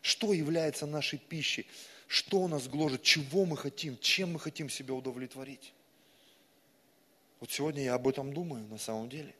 [0.00, 1.66] Что является нашей пищей?
[2.06, 3.02] Что нас гложет?
[3.02, 3.98] Чего мы хотим?
[3.98, 5.72] Чем мы хотим себя удовлетворить?
[7.40, 9.34] Вот сегодня я об этом думаю на самом деле.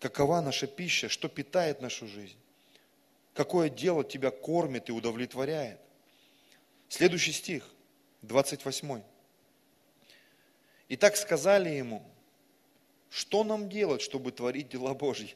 [0.00, 1.08] Какова наша пища?
[1.08, 2.36] Что питает нашу жизнь?
[3.32, 5.80] Какое дело тебя кормит и удовлетворяет?
[6.88, 7.68] Следующий стих,
[8.22, 9.02] 28.
[10.88, 12.04] И так сказали ему,
[13.08, 15.34] что нам делать, чтобы творить дела Божьи?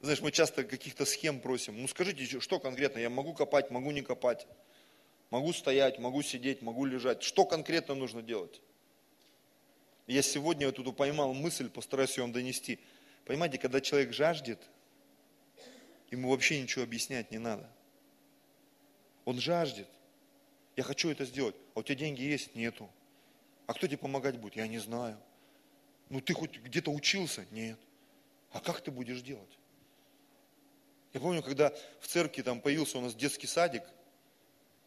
[0.00, 1.80] Знаешь, мы часто каких-то схем просим.
[1.80, 2.98] Ну скажите, что конкретно?
[2.98, 4.46] Я могу копать, могу не копать.
[5.30, 7.22] Могу стоять, могу сидеть, могу лежать.
[7.22, 8.62] Что конкретно нужно делать?
[10.06, 12.78] Я сегодня вот эту поймал мысль, постараюсь ее вам донести.
[13.26, 14.58] Понимаете, когда человек жаждет,
[16.10, 17.68] ему вообще ничего объяснять не надо.
[19.26, 19.88] Он жаждет.
[20.76, 21.56] Я хочу это сделать.
[21.74, 22.54] А у тебя деньги есть?
[22.54, 22.88] Нету.
[23.66, 24.56] А кто тебе помогать будет?
[24.56, 25.18] Я не знаю.
[26.08, 27.44] Ну ты хоть где-то учился?
[27.50, 27.78] Нет.
[28.52, 29.57] А как ты будешь делать?
[31.12, 33.82] Я помню, когда в церкви там появился у нас детский садик,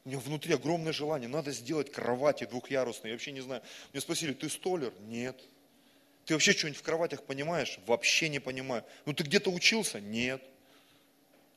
[0.03, 3.61] у меня внутри огромное желание, надо сделать кровати двухъярусные, я вообще не знаю.
[3.93, 4.93] Мне спросили, ты столер?
[5.01, 5.39] Нет.
[6.25, 7.79] Ты вообще что-нибудь в кроватях понимаешь?
[7.85, 8.83] Вообще не понимаю.
[9.05, 9.99] Ну ты где-то учился?
[9.99, 10.41] Нет.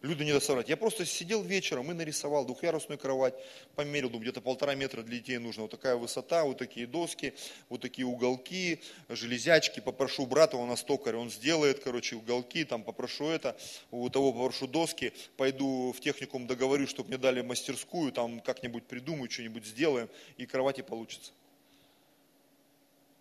[0.04, 0.68] Люди не доставляют.
[0.68, 3.32] Я просто сидел вечером и нарисовал двухъярусную кровать,
[3.74, 5.62] померил, думаю, где-то полтора метра для детей нужно.
[5.62, 7.32] Вот такая высота, вот такие доски,
[7.70, 9.80] вот такие уголки, железячки.
[9.80, 13.56] Попрошу брата, он нас токарь, он сделает, короче, уголки, там попрошу это,
[13.90, 19.30] у того попрошу доски, пойду в техникум договорю, чтобы мне дали мастерскую, там как-нибудь придумаю,
[19.30, 21.32] что-нибудь сделаем, и кровати получится.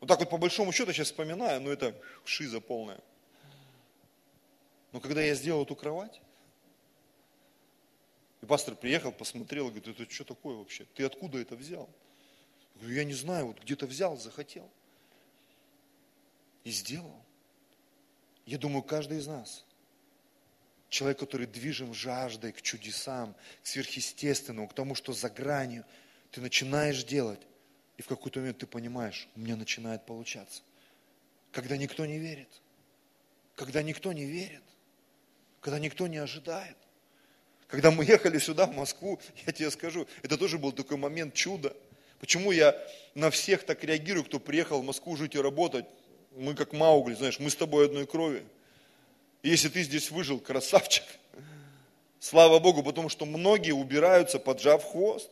[0.02, 3.00] Вот так вот по большому счету сейчас вспоминаю, но это шиза полная.
[4.92, 6.20] Но когда я сделал эту кровать,
[8.44, 10.86] И пастор приехал, посмотрел, говорит, это что такое вообще?
[10.96, 11.90] Ты откуда это взял?
[12.76, 14.70] Я говорю, я не знаю, вот где-то взял, захотел.
[16.66, 17.24] И сделал.
[18.46, 19.64] Я думаю, каждый из нас,
[20.90, 25.86] человек, который движим жаждой к чудесам, к сверхъестественному, к тому, что за гранью,
[26.30, 27.40] ты начинаешь делать,
[27.96, 30.64] и в какой-то момент ты понимаешь, у меня начинает получаться.
[31.54, 32.50] Когда никто не верит,
[33.56, 34.64] когда никто не верит,
[35.62, 36.76] когда никто не ожидает.
[37.74, 41.76] Когда мы ехали сюда, в Москву, я тебе скажу, это тоже был такой момент чуда.
[42.20, 42.80] Почему я
[43.16, 45.86] на всех так реагирую, кто приехал в Москву жить и работать?
[46.36, 48.44] Мы как Маугли, знаешь, мы с тобой одной крови.
[49.42, 51.04] И если ты здесь выжил, красавчик.
[52.20, 55.32] Слава Богу, потому что многие убираются, поджав хвост.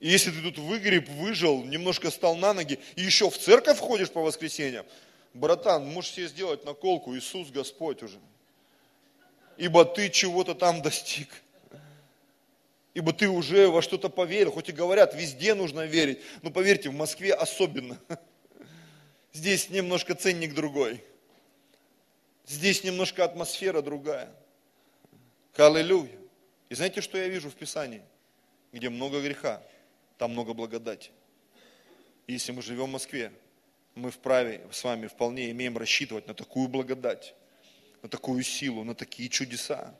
[0.00, 4.10] И если ты тут выгреб, выжил, немножко стал на ноги, и еще в церковь ходишь
[4.10, 4.84] по воскресеньям,
[5.32, 8.18] братан, можешь себе сделать наколку, Иисус Господь уже.
[9.56, 11.28] Ибо ты чего-то там достиг.
[12.94, 16.94] Ибо ты уже во что-то поверил, хоть и говорят, везде нужно верить, но поверьте, в
[16.94, 17.98] Москве особенно.
[19.32, 21.04] Здесь немножко ценник другой.
[22.46, 24.32] Здесь немножко атмосфера другая.
[25.56, 26.18] Аллилуйя.
[26.68, 28.02] И знаете, что я вижу в Писании?
[28.72, 29.62] Где много греха,
[30.16, 31.10] там много благодати.
[32.26, 33.32] Если мы живем в Москве,
[33.94, 37.34] мы вправе с вами вполне имеем рассчитывать на такую благодать,
[38.06, 39.92] на такую силу, на такие чудеса.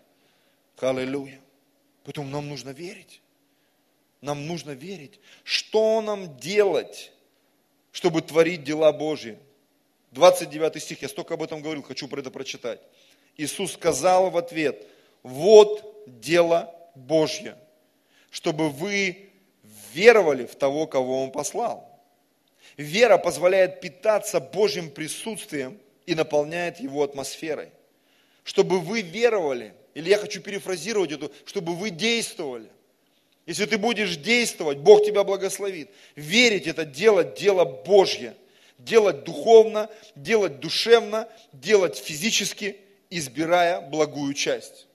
[0.79, 1.41] Аллилуйя.
[2.05, 3.21] Поэтому нам нужно верить.
[4.21, 5.19] Нам нужно верить.
[5.43, 7.11] Что нам делать,
[7.91, 9.41] чтобы творить дела Божьи?
[10.13, 12.81] 29 стих, я столько об этом говорил, хочу про это прочитать.
[13.37, 14.87] Иисус сказал в ответ,
[15.25, 17.59] вот дело Божье,
[18.31, 19.31] чтобы вы
[19.93, 22.01] веровали в того, кого Он послал.
[22.77, 27.71] Вера позволяет питаться Божьим присутствием и наполняет его атмосферой.
[28.47, 32.71] Чтобы вы веровали, или я хочу перефразировать эту, чтобы вы действовали.
[33.45, 35.91] Если ты будешь действовать, Бог тебя благословит.
[36.15, 38.37] Верить это делать дело Божье.
[38.79, 42.77] Делать духовно, делать душевно, делать физически,
[43.11, 44.87] избирая благую часть.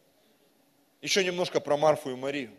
[1.02, 2.52] Еще немножко про Марфу и Марию.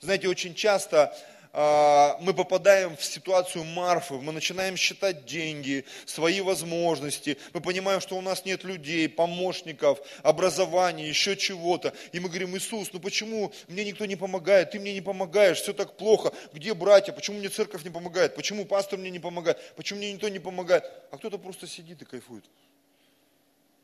[0.00, 1.16] Знаете, очень часто
[1.52, 8.20] мы попадаем в ситуацию Марфы, мы начинаем считать деньги, свои возможности, мы понимаем, что у
[8.20, 11.92] нас нет людей, помощников, образования, еще чего-то.
[12.12, 15.72] И мы говорим, Иисус, ну почему мне никто не помогает, ты мне не помогаешь, все
[15.72, 19.98] так плохо, где братья, почему мне церковь не помогает, почему пастор мне не помогает, почему
[19.98, 20.84] мне никто не помогает.
[21.10, 22.44] А кто-то просто сидит и кайфует.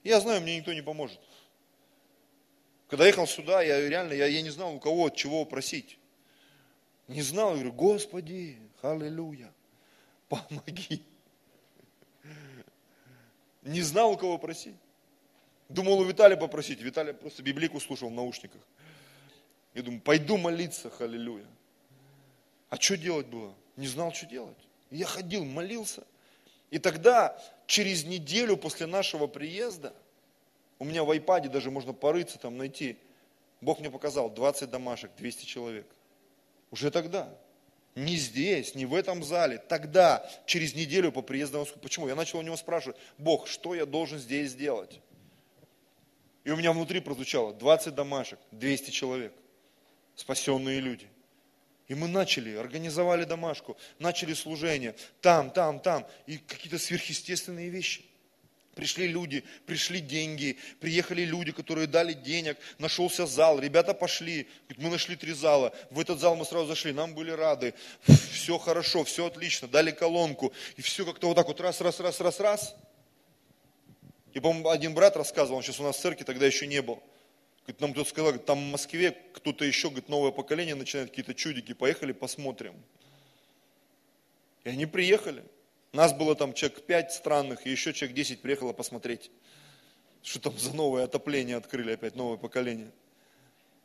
[0.05, 1.19] Я знаю, мне никто не поможет.
[2.89, 5.99] Когда ехал сюда, я реально, я, я не знал, у кого чего просить.
[7.09, 9.53] Не знал, говорю, Господи, аллилуйя,
[10.29, 11.03] помоги.
[13.63, 14.77] Не знал, у кого просить.
[15.69, 16.81] Думал у Виталия попросить.
[16.81, 18.61] Виталий просто библику слушал в наушниках.
[19.75, 21.47] Я думаю, пойду молиться, аллилуйя.
[22.71, 23.55] А что делать было?
[23.77, 24.57] Не знал, что делать.
[24.91, 26.05] Я ходил, молился.
[26.71, 29.95] И тогда, через неделю после нашего приезда,
[30.79, 32.99] у меня в айпаде даже можно порыться, там найти,
[33.61, 35.87] Бог мне показал 20 домашек, 200 человек.
[36.71, 37.37] Уже тогда.
[37.95, 39.59] Не здесь, не в этом зале.
[39.59, 41.81] Тогда, через неделю по приезду Москву.
[41.81, 42.09] Почему?
[42.09, 45.01] Я начал у него спрашивать, Бог, что я должен здесь сделать?
[46.45, 49.33] И у меня внутри прозвучало 20 домашек, 200 человек,
[50.15, 51.09] спасенные люди.
[51.89, 58.05] И мы начали, организовали домашку, начали служение, там, там, там, и какие-то сверхъестественные вещи–
[58.77, 65.17] Пришли люди, пришли деньги, приехали люди, которые дали денег, нашелся зал, ребята пошли, мы нашли
[65.17, 67.73] три зала, в этот зал мы сразу зашли, нам были рады,
[68.07, 72.21] все хорошо, все отлично, дали колонку, и все как-то вот так вот раз, раз, раз,
[72.21, 72.77] раз, раз.
[74.35, 77.03] И, по-моему, один брат рассказывал, он сейчас у нас в церкви тогда еще не был.
[77.63, 81.73] Говорит, нам кто-то сказал, там в Москве кто-то еще, говорит, новое поколение начинает какие-то чудики,
[81.73, 82.75] поехали посмотрим.
[84.65, 85.45] И они приехали.
[85.93, 89.31] Нас было там человек 5 странных, и еще человек 10 приехало посмотреть,
[90.23, 92.91] что там за новое отопление открыли опять, новое поколение.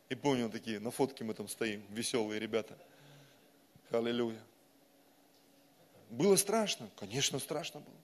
[0.08, 2.76] И помню, такие, на фотке мы там стоим, веселые ребята.
[3.90, 4.42] Аллилуйя.
[6.10, 6.90] Было страшно?
[6.96, 7.96] Конечно, страшно было.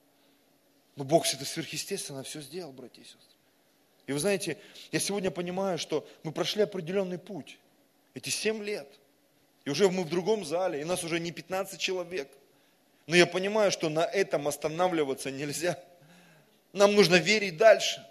[0.95, 3.37] Но Бог это сверхъестественно все сделал, братья и сестры.
[4.07, 4.57] И вы знаете,
[4.91, 7.59] я сегодня понимаю, что мы прошли определенный путь.
[8.15, 8.87] Эти семь лет.
[9.65, 12.27] И уже мы в другом зале, и нас уже не 15 человек.
[13.09, 15.79] Но я понимаю, что на этом останавливаться нельзя.
[16.73, 18.05] Нам нужно верить дальше,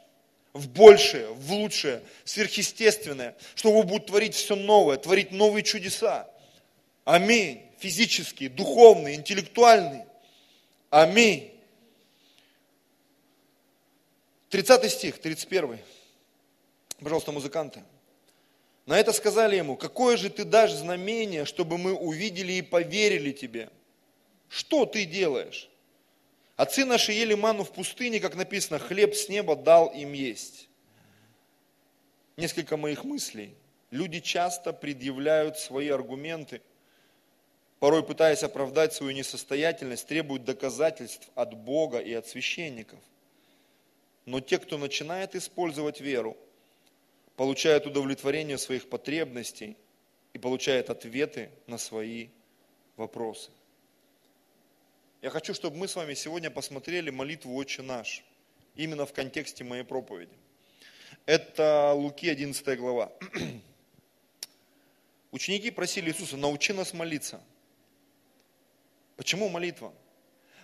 [0.53, 6.29] в большее, в лучшее, сверхъестественное, что Бог будет творить все новое, творить новые чудеса.
[7.05, 7.63] Аминь.
[7.79, 10.05] Физические, духовные, интеллектуальные.
[10.91, 11.53] Аминь.
[14.51, 15.79] 30 стих, 31.
[16.99, 17.85] Пожалуйста, музыканты.
[18.85, 23.71] На это сказали ему, какое же ты дашь знамение, чтобы мы увидели и поверили тебе?
[24.49, 25.69] Что ты делаешь?
[26.57, 30.69] Отцы наши ели ману в пустыне, как написано, хлеб с неба дал им есть.
[32.37, 33.55] Несколько моих мыслей.
[33.91, 36.61] Люди часто предъявляют свои аргументы,
[37.79, 42.99] порой пытаясь оправдать свою несостоятельность, требуют доказательств от Бога и от священников.
[44.27, 46.37] Но те, кто начинает использовать веру,
[47.37, 49.77] получает удовлетворение своих потребностей
[50.33, 52.29] и получает ответы на свои
[52.97, 53.51] вопросы.
[55.21, 58.23] Я хочу, чтобы мы с вами сегодня посмотрели молитву «Отче наш»,
[58.77, 60.33] именно в контексте моей проповеди.
[61.27, 63.11] Это Луки 11 глава.
[65.33, 67.41] Ученики просили Иисуса, научи нас молиться.
[69.17, 69.93] Почему молитва?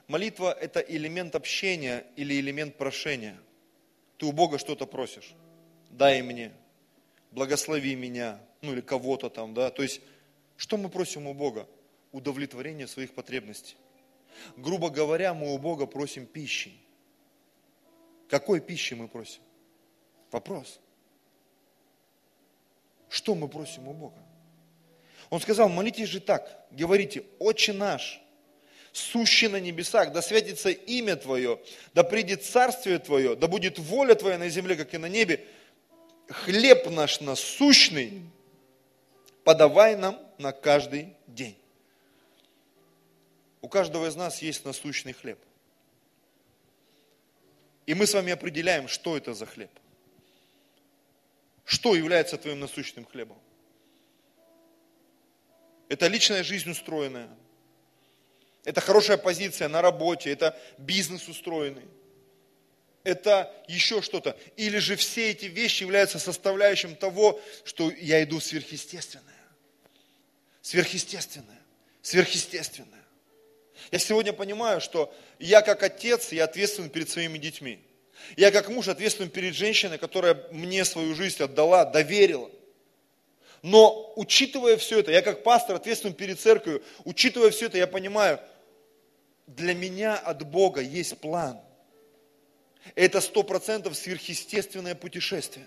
[0.07, 3.37] Молитва– это элемент общения или элемент прошения.
[4.19, 5.35] Ты у Бога что-то просишь.
[5.91, 6.53] Дай мне
[7.33, 9.71] благослови меня, ну или кого-то там, да.
[9.71, 10.01] То есть,
[10.57, 11.69] что мы просим у Бога?
[12.13, 13.77] Удовлетворение своих потребностей.
[14.57, 16.73] Грубо говоря, мы у Бога просим пищи.
[18.29, 19.41] Какой пищи мы просим?
[20.31, 20.81] Вопрос.
[23.09, 24.19] Что мы просим у Бога?
[25.31, 28.21] Он сказал, молитесь же так, говорите, Отче наш,
[28.93, 31.61] сущий на небесах, да святится имя Твое,
[31.95, 35.47] да придет царствие Твое, да будет воля Твоя на земле, как и на небе,
[36.29, 38.23] хлеб наш насущный
[39.45, 41.57] подавай нам на каждый день.
[43.65, 45.39] У каждого из нас есть насущный хлеб.
[47.87, 49.71] И мы с вами определяем, что это за хлеб.
[51.65, 53.39] Что является твоим насущным хлебом?
[55.89, 57.31] Это личная жизнь устроенная.
[58.65, 61.89] Это хорошая позиция на работе, это бизнес устроенный
[63.03, 64.37] это еще что-то.
[64.57, 69.25] Или же все эти вещи являются составляющим того, что я иду сверхъестественное.
[70.61, 71.63] Сверхъестественное.
[72.03, 73.04] Сверхъестественное.
[73.91, 77.81] Я сегодня понимаю, что я как отец, я ответственен перед своими детьми.
[78.37, 82.51] Я как муж ответственен перед женщиной, которая мне свою жизнь отдала, доверила.
[83.63, 88.41] Но учитывая все это, я как пастор ответственен перед церковью, учитывая все это, я понимаю,
[89.47, 91.61] для меня от Бога есть план–
[92.95, 95.67] это сто процентов сверхъестественное путешествие.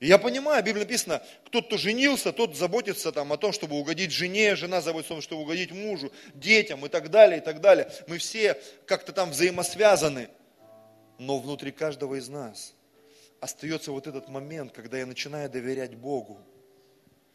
[0.00, 3.76] И я понимаю, в Библии написано, кто кто женился, тот заботится там, о том, чтобы
[3.76, 7.60] угодить жене, жена заботится о том, чтобы угодить мужу, детям и так далее, и так
[7.60, 7.90] далее.
[8.06, 10.28] Мы все как-то там взаимосвязаны.
[11.18, 12.74] Но внутри каждого из нас
[13.40, 16.40] остается вот этот момент, когда я начинаю доверять Богу.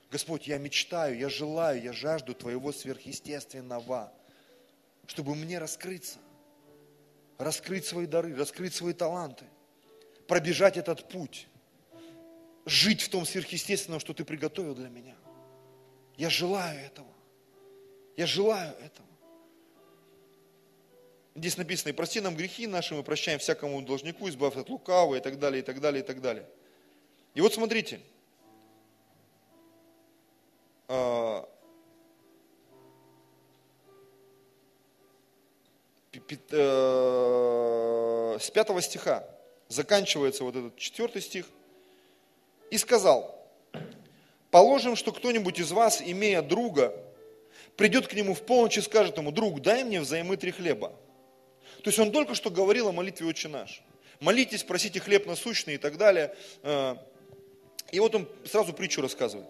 [0.10, 4.14] Господь, я мечтаю, я желаю, я жажду Твоего сверхъестественного,
[5.08, 6.20] чтобы мне раскрыться–
[7.38, 9.46] раскрыть свои дары, раскрыть свои таланты,
[10.28, 11.48] пробежать этот путь,
[12.66, 15.16] жить в том сверхъестественном, что ты приготовил для меня.
[16.18, 17.08] Я желаю этого.
[18.16, 19.08] Я желаю этого.
[21.36, 25.20] Здесь написано, и прости нам грехи наши, мы прощаем всякому должнику, избавь от лукавого и
[25.20, 26.48] так далее, и так далее, и так далее.
[27.34, 28.00] И вот смотрите,
[30.88, 31.50] а,
[36.52, 39.28] Э, с пятого стиха
[39.68, 41.46] заканчивается вот этот четвертый стих.
[42.74, 43.40] И сказал,
[44.50, 46.92] положим, что кто-нибудь из вас, имея друга,
[47.78, 50.92] придет к нему в полночь и скажет ему, друг, дай мне взаймы три хлеба.
[51.84, 53.84] То есть он только что говорил о молитве «Отче наш».
[54.20, 56.34] Молитесь, просите хлеб насущный и так далее.
[56.64, 56.96] Э,
[57.92, 59.48] и вот он сразу притчу рассказывает.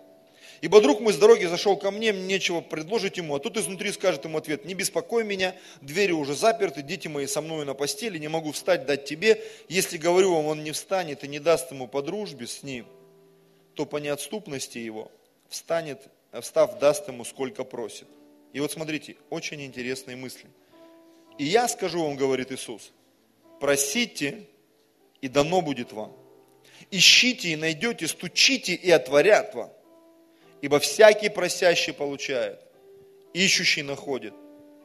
[0.60, 3.94] Ибо друг мой с дороги зашел ко мне, мне нечего предложить ему, а тут изнутри
[3.94, 8.18] скажет ему ответ, не беспокой меня, двери уже заперты, дети мои со мной на постели,
[8.18, 9.42] не могу встать, дать тебе.
[9.70, 12.86] Если говорю вам, он не встанет и не даст ему по дружбе с ним,
[13.76, 15.12] то по неотступности его
[15.50, 16.02] встанет,
[16.42, 18.08] встав, даст ему сколько просит.
[18.54, 20.50] И вот смотрите, очень интересные мысли.
[21.38, 22.92] И я скажу вам, говорит Иисус,
[23.60, 24.48] просите,
[25.22, 26.16] и дано будет вам.
[26.92, 29.72] Ищите и найдете, стучите и отворят вам.
[30.62, 32.60] Ибо всякий просящий получает,
[33.34, 34.34] ищущий находит,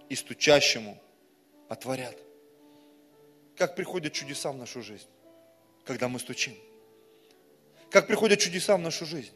[0.09, 0.99] и стучащему
[1.69, 2.17] отворят.
[3.57, 5.09] Как приходят чудеса в нашу жизнь,
[5.85, 6.55] когда мы стучим?
[7.91, 9.33] Как приходят чудеса в нашу жизнь,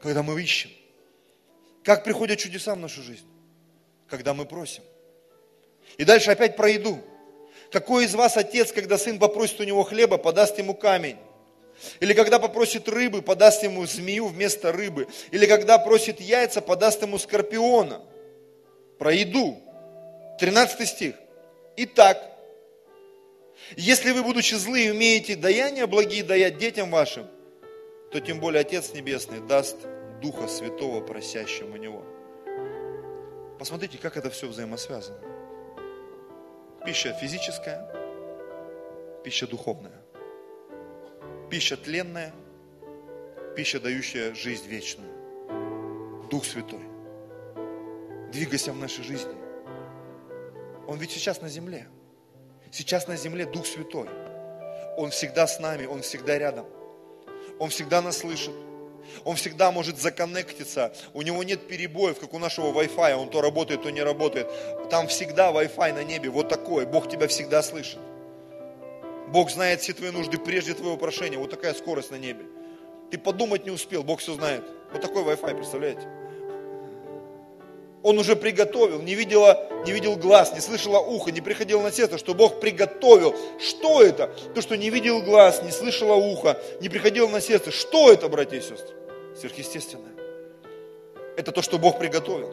[0.00, 0.70] когда мы ищем?
[1.82, 3.26] Как приходят чудеса в нашу жизнь,
[4.08, 4.82] когда мы просим?
[5.98, 6.98] И дальше опять про еду.
[7.70, 11.16] Какой из вас отец, когда сын попросит у него хлеба, подаст ему камень?
[12.00, 15.08] Или когда попросит рыбы, подаст ему змею вместо рыбы.
[15.30, 18.02] Или когда просит яйца, подаст ему скорпиона.
[18.98, 19.60] Про еду.
[20.40, 21.14] 13 стих.
[21.76, 22.22] Итак,
[23.76, 27.26] если вы, будучи злые, умеете даяния благие даять детям вашим,
[28.16, 29.76] то тем более Отец Небесный даст
[30.22, 32.02] Духа Святого просящему Него.
[33.58, 35.18] Посмотрите, как это все взаимосвязано.
[36.86, 37.86] Пища физическая,
[39.22, 40.02] пища духовная.
[41.50, 42.32] Пища тленная,
[43.54, 45.12] пища, дающая жизнь вечную.
[46.30, 46.86] Дух Святой.
[48.32, 49.36] Двигайся в нашей жизни.
[50.88, 51.86] Он ведь сейчас на земле.
[52.72, 54.08] Сейчас на земле Дух Святой.
[54.96, 56.64] Он всегда с нами, Он всегда рядом.
[57.58, 58.52] Он всегда нас слышит.
[59.24, 60.92] Он всегда может законнектиться.
[61.14, 63.14] У него нет перебоев, как у нашего Wi-Fi.
[63.14, 64.48] Он то работает, то не работает.
[64.90, 66.28] Там всегда Wi-Fi на небе.
[66.28, 66.86] Вот такой.
[66.86, 67.98] Бог тебя всегда слышит.
[69.28, 71.38] Бог знает все твои нужды прежде твоего прошения.
[71.38, 72.44] Вот такая скорость на небе.
[73.10, 74.64] Ты подумать не успел, Бог все знает.
[74.92, 76.08] Вот такой Wi-Fi, представляете?
[78.02, 82.18] Он уже приготовил, не, видела, не видел глаз, не слышала ухо, не приходило на сердце,
[82.18, 83.34] что Бог приготовил.
[83.58, 84.28] Что это?
[84.54, 87.70] То, что не видел глаз, не слышала ухо, не приходило на сердце.
[87.70, 88.94] Что это, братья и сестры?
[89.36, 90.12] Сверхъестественное.
[91.36, 92.50] Это то, что Бог приготовил.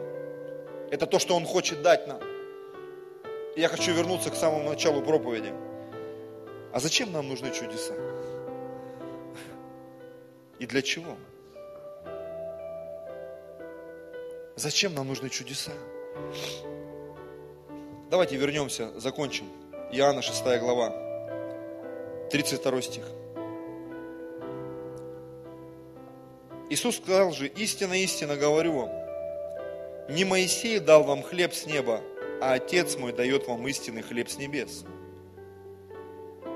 [0.89, 2.19] Это то, что Он хочет дать нам.
[3.55, 5.53] Я хочу вернуться к самому началу проповеди.
[6.71, 7.93] А зачем нам нужны чудеса?
[10.57, 11.15] И для чего?
[14.55, 15.71] Зачем нам нужны чудеса?
[18.11, 19.45] Давайте вернемся, закончим.
[19.91, 20.93] Иоанна 6 глава,
[22.29, 23.03] 32 стих.
[26.69, 28.89] Иисус сказал же, истинно, истинно говорю вам,
[30.09, 32.01] не Моисей дал вам хлеб с неба,
[32.39, 34.85] а Отец мой дает вам истинный хлеб с небес.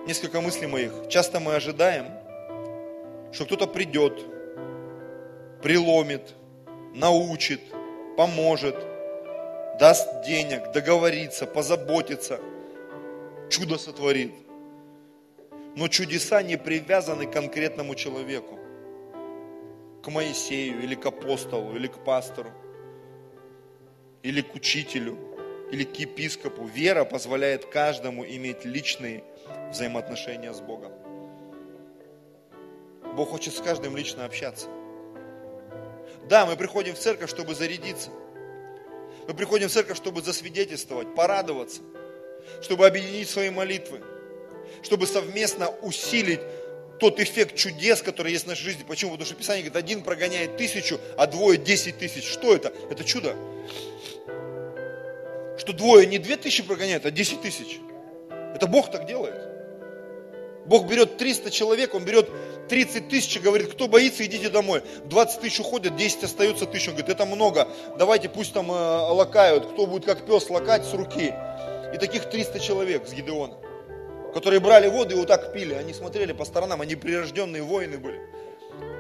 [0.06, 0.92] Несколько мыслей моих.
[1.10, 2.06] Часто мы ожидаем,
[3.32, 4.24] что кто-то придет,
[5.62, 6.36] приломит,
[6.94, 7.62] научит,
[8.18, 8.76] поможет,
[9.80, 12.40] даст денег, договорится, позаботится,
[13.50, 14.34] чудо сотворит.
[15.76, 18.58] Но чудеса не привязаны к конкретному человеку,
[20.04, 22.50] к Моисею или к апостолу, или к пастору,
[24.24, 25.16] или к учителю,
[25.72, 26.66] или к епископу.
[26.66, 29.24] Вера позволяет каждому иметь личные
[29.70, 30.92] взаимоотношения с Богом.
[33.16, 34.68] Бог хочет с каждым лично общаться.
[36.28, 38.10] Да, мы приходим в церковь, чтобы зарядиться.
[39.28, 41.82] Мы приходим в церковь, чтобы засвидетельствовать, порадоваться,
[42.62, 44.02] чтобы объединить свои молитвы,
[44.84, 46.40] чтобы совместно усилить
[47.00, 48.84] тот эффект чудес, который есть в нашей жизни.
[48.88, 49.12] Почему?
[49.12, 52.26] Потому что Писание говорит, один прогоняет тысячу, а двое десять тысяч.
[52.26, 52.74] Что это?
[52.90, 53.36] Это чудо.
[55.58, 57.80] Что двое не две тысячи прогоняют, а десять тысяч.
[58.30, 59.47] Это Бог так делает.
[60.68, 62.30] Бог берет 300 человек, Он берет
[62.68, 64.84] 30 тысяч, говорит, кто боится, идите домой.
[65.06, 66.90] 20 тысяч уходят, 10 остается тысяч.
[66.90, 70.94] Он говорит, это много, давайте пусть там э, лакают, кто будет как пес лакать с
[70.94, 71.34] руки.
[71.94, 73.56] И таких 300 человек с Гидеона,
[74.34, 75.74] которые брали воду и вот так пили.
[75.74, 78.20] Они смотрели по сторонам, они прирожденные воины были.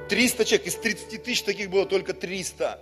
[0.10, 2.80] 300 человек, из 30 тысяч таких было только 300,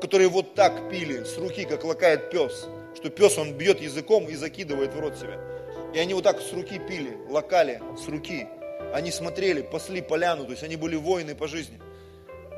[0.00, 2.66] которые вот так пили с руки, как лакает пес.
[2.94, 5.55] Что пес, он бьет языком и закидывает в рот себя.
[5.94, 8.46] И они вот так с руки пили, лакали с руки.
[8.92, 11.78] Они смотрели, пасли поляну, то есть они были воины по жизни.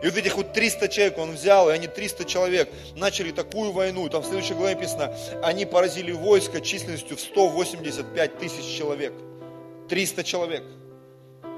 [0.02, 4.08] И вот этих вот 300 человек он взял, и они 300 человек начали такую войну.
[4.08, 5.12] Там в следующей главе написано,
[5.42, 9.12] они поразили войско численностью в 185 тысяч человек.
[9.88, 10.62] 300 человек.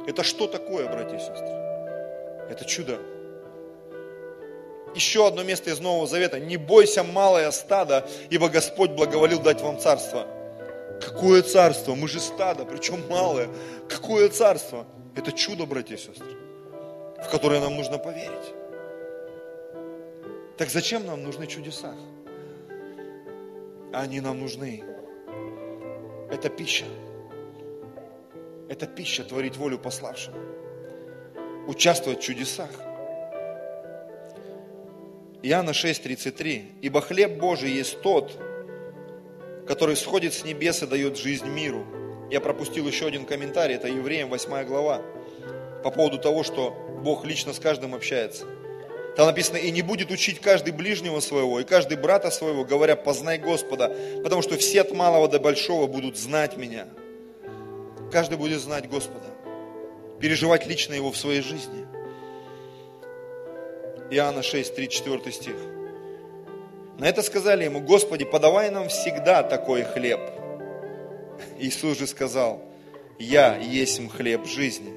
[0.07, 1.49] Это что такое, братья и сестры?
[2.49, 2.99] Это чудо.
[4.95, 6.41] Еще одно место из Нового Завета.
[6.41, 10.27] Не бойся, малое стадо, ибо Господь благоволил дать вам царство.
[11.01, 11.95] Какое царство?
[11.95, 13.49] Мы же стадо, причем малое.
[13.89, 14.87] Какое царство?
[15.17, 16.37] Это чудо, братья и сестры,
[17.25, 18.55] в которое нам нужно поверить.
[20.57, 21.95] Так зачем нам нужны чудеса?
[23.93, 24.85] Они нам нужны.
[26.31, 26.85] Это пища.
[28.69, 30.37] Это пища творить волю пославшего.
[31.67, 32.71] Участвовать в чудесах.
[35.43, 36.81] Иоанна 6,33.
[36.83, 38.39] Ибо хлеб Божий есть тот,
[39.71, 41.87] который сходит с небес и дает жизнь миру.
[42.29, 45.01] Я пропустил еще один комментарий, это Евреям 8 глава,
[45.85, 48.47] по поводу того, что Бог лично с каждым общается.
[49.17, 53.39] Там написано, и не будет учить каждый ближнего своего, и каждый брата своего, говоря, познай
[53.39, 56.89] Господа, потому что все от малого до большого будут знать меня.
[58.11, 59.29] Каждый будет знать Господа,
[60.19, 61.87] переживать лично Его в своей жизни.
[64.11, 65.55] Иоанна 6, 3, 4 стих.
[67.01, 70.21] На это сказали ему, Господи, подавай нам всегда такой хлеб.
[71.59, 72.63] Иисус же сказал,
[73.19, 74.93] я есть хлеб жизни.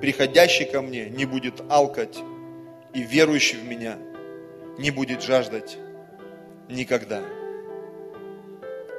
[0.00, 2.16] Приходящий ко мне не будет алкать,
[2.94, 3.98] и верующий в меня
[4.78, 5.76] не будет жаждать
[6.68, 7.20] никогда.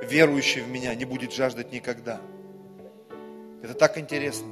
[0.01, 2.19] Верующий в меня не будет жаждать никогда.
[3.63, 4.49] Это так интересно.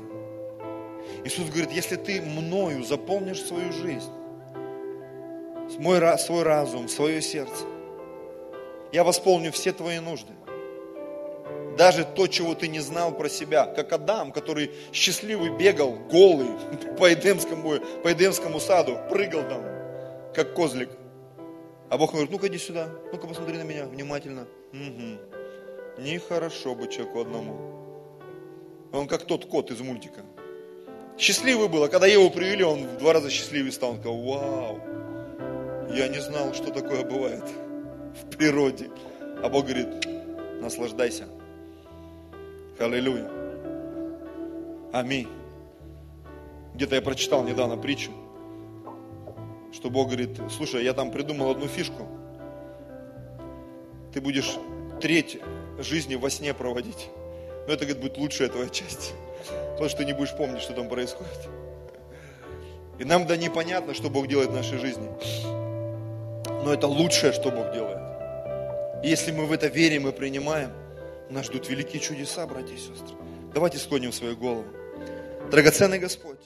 [1.26, 4.10] Иисус говорит, если ты мною заполнишь свою жизнь,
[5.80, 7.66] мой, свой разум, свое сердце,
[8.92, 10.32] я восполню все твои нужды.
[11.78, 16.48] Даже то, чего ты не знал про себя, как Адам, который счастливый бегал, голый,
[17.00, 19.62] по Эдемскому, по Эдемскому саду, прыгал там,
[20.34, 20.90] как козлик.
[21.90, 24.48] А Бог говорит, ну-ка иди сюда, ну-ка посмотри на меня внимательно.
[24.72, 26.02] Угу.
[26.02, 27.76] Нехорошо быть человеку одному.
[28.94, 30.22] Он как тот кот из мультика.
[31.18, 33.92] Счастливый был, а когда его привели, он в два раза счастливее стал.
[33.92, 34.80] Он сказал, вау,
[35.96, 37.44] я не знал, что такое бывает
[38.22, 38.90] в природе.
[39.42, 40.06] А Бог говорит,
[40.62, 41.26] наслаждайся.
[42.78, 43.30] Аллилуйя.
[44.92, 45.30] Аминь.
[46.74, 48.12] Где-то я прочитал недавно притчу,
[49.72, 52.08] что Бог говорит, слушай, я там придумал одну фишку.
[54.14, 54.58] Ты будешь
[55.02, 55.40] треть
[55.80, 57.10] жизни во сне проводить.
[57.68, 59.14] Но это, говорит, будет лучшая твоя часть.
[59.72, 61.50] Потому что ты не будешь помнить, что там происходит.
[63.00, 65.10] И нам да непонятно, что Бог делает в нашей жизни.
[66.66, 68.00] Но это лучшее, что Бог делает.
[69.04, 70.72] И если мы в это верим и принимаем,
[71.30, 73.16] нас ждут великие чудеса, братья и сестры.
[73.54, 74.66] Давайте склоним свою голову.
[75.52, 76.40] Драгоценный Господь.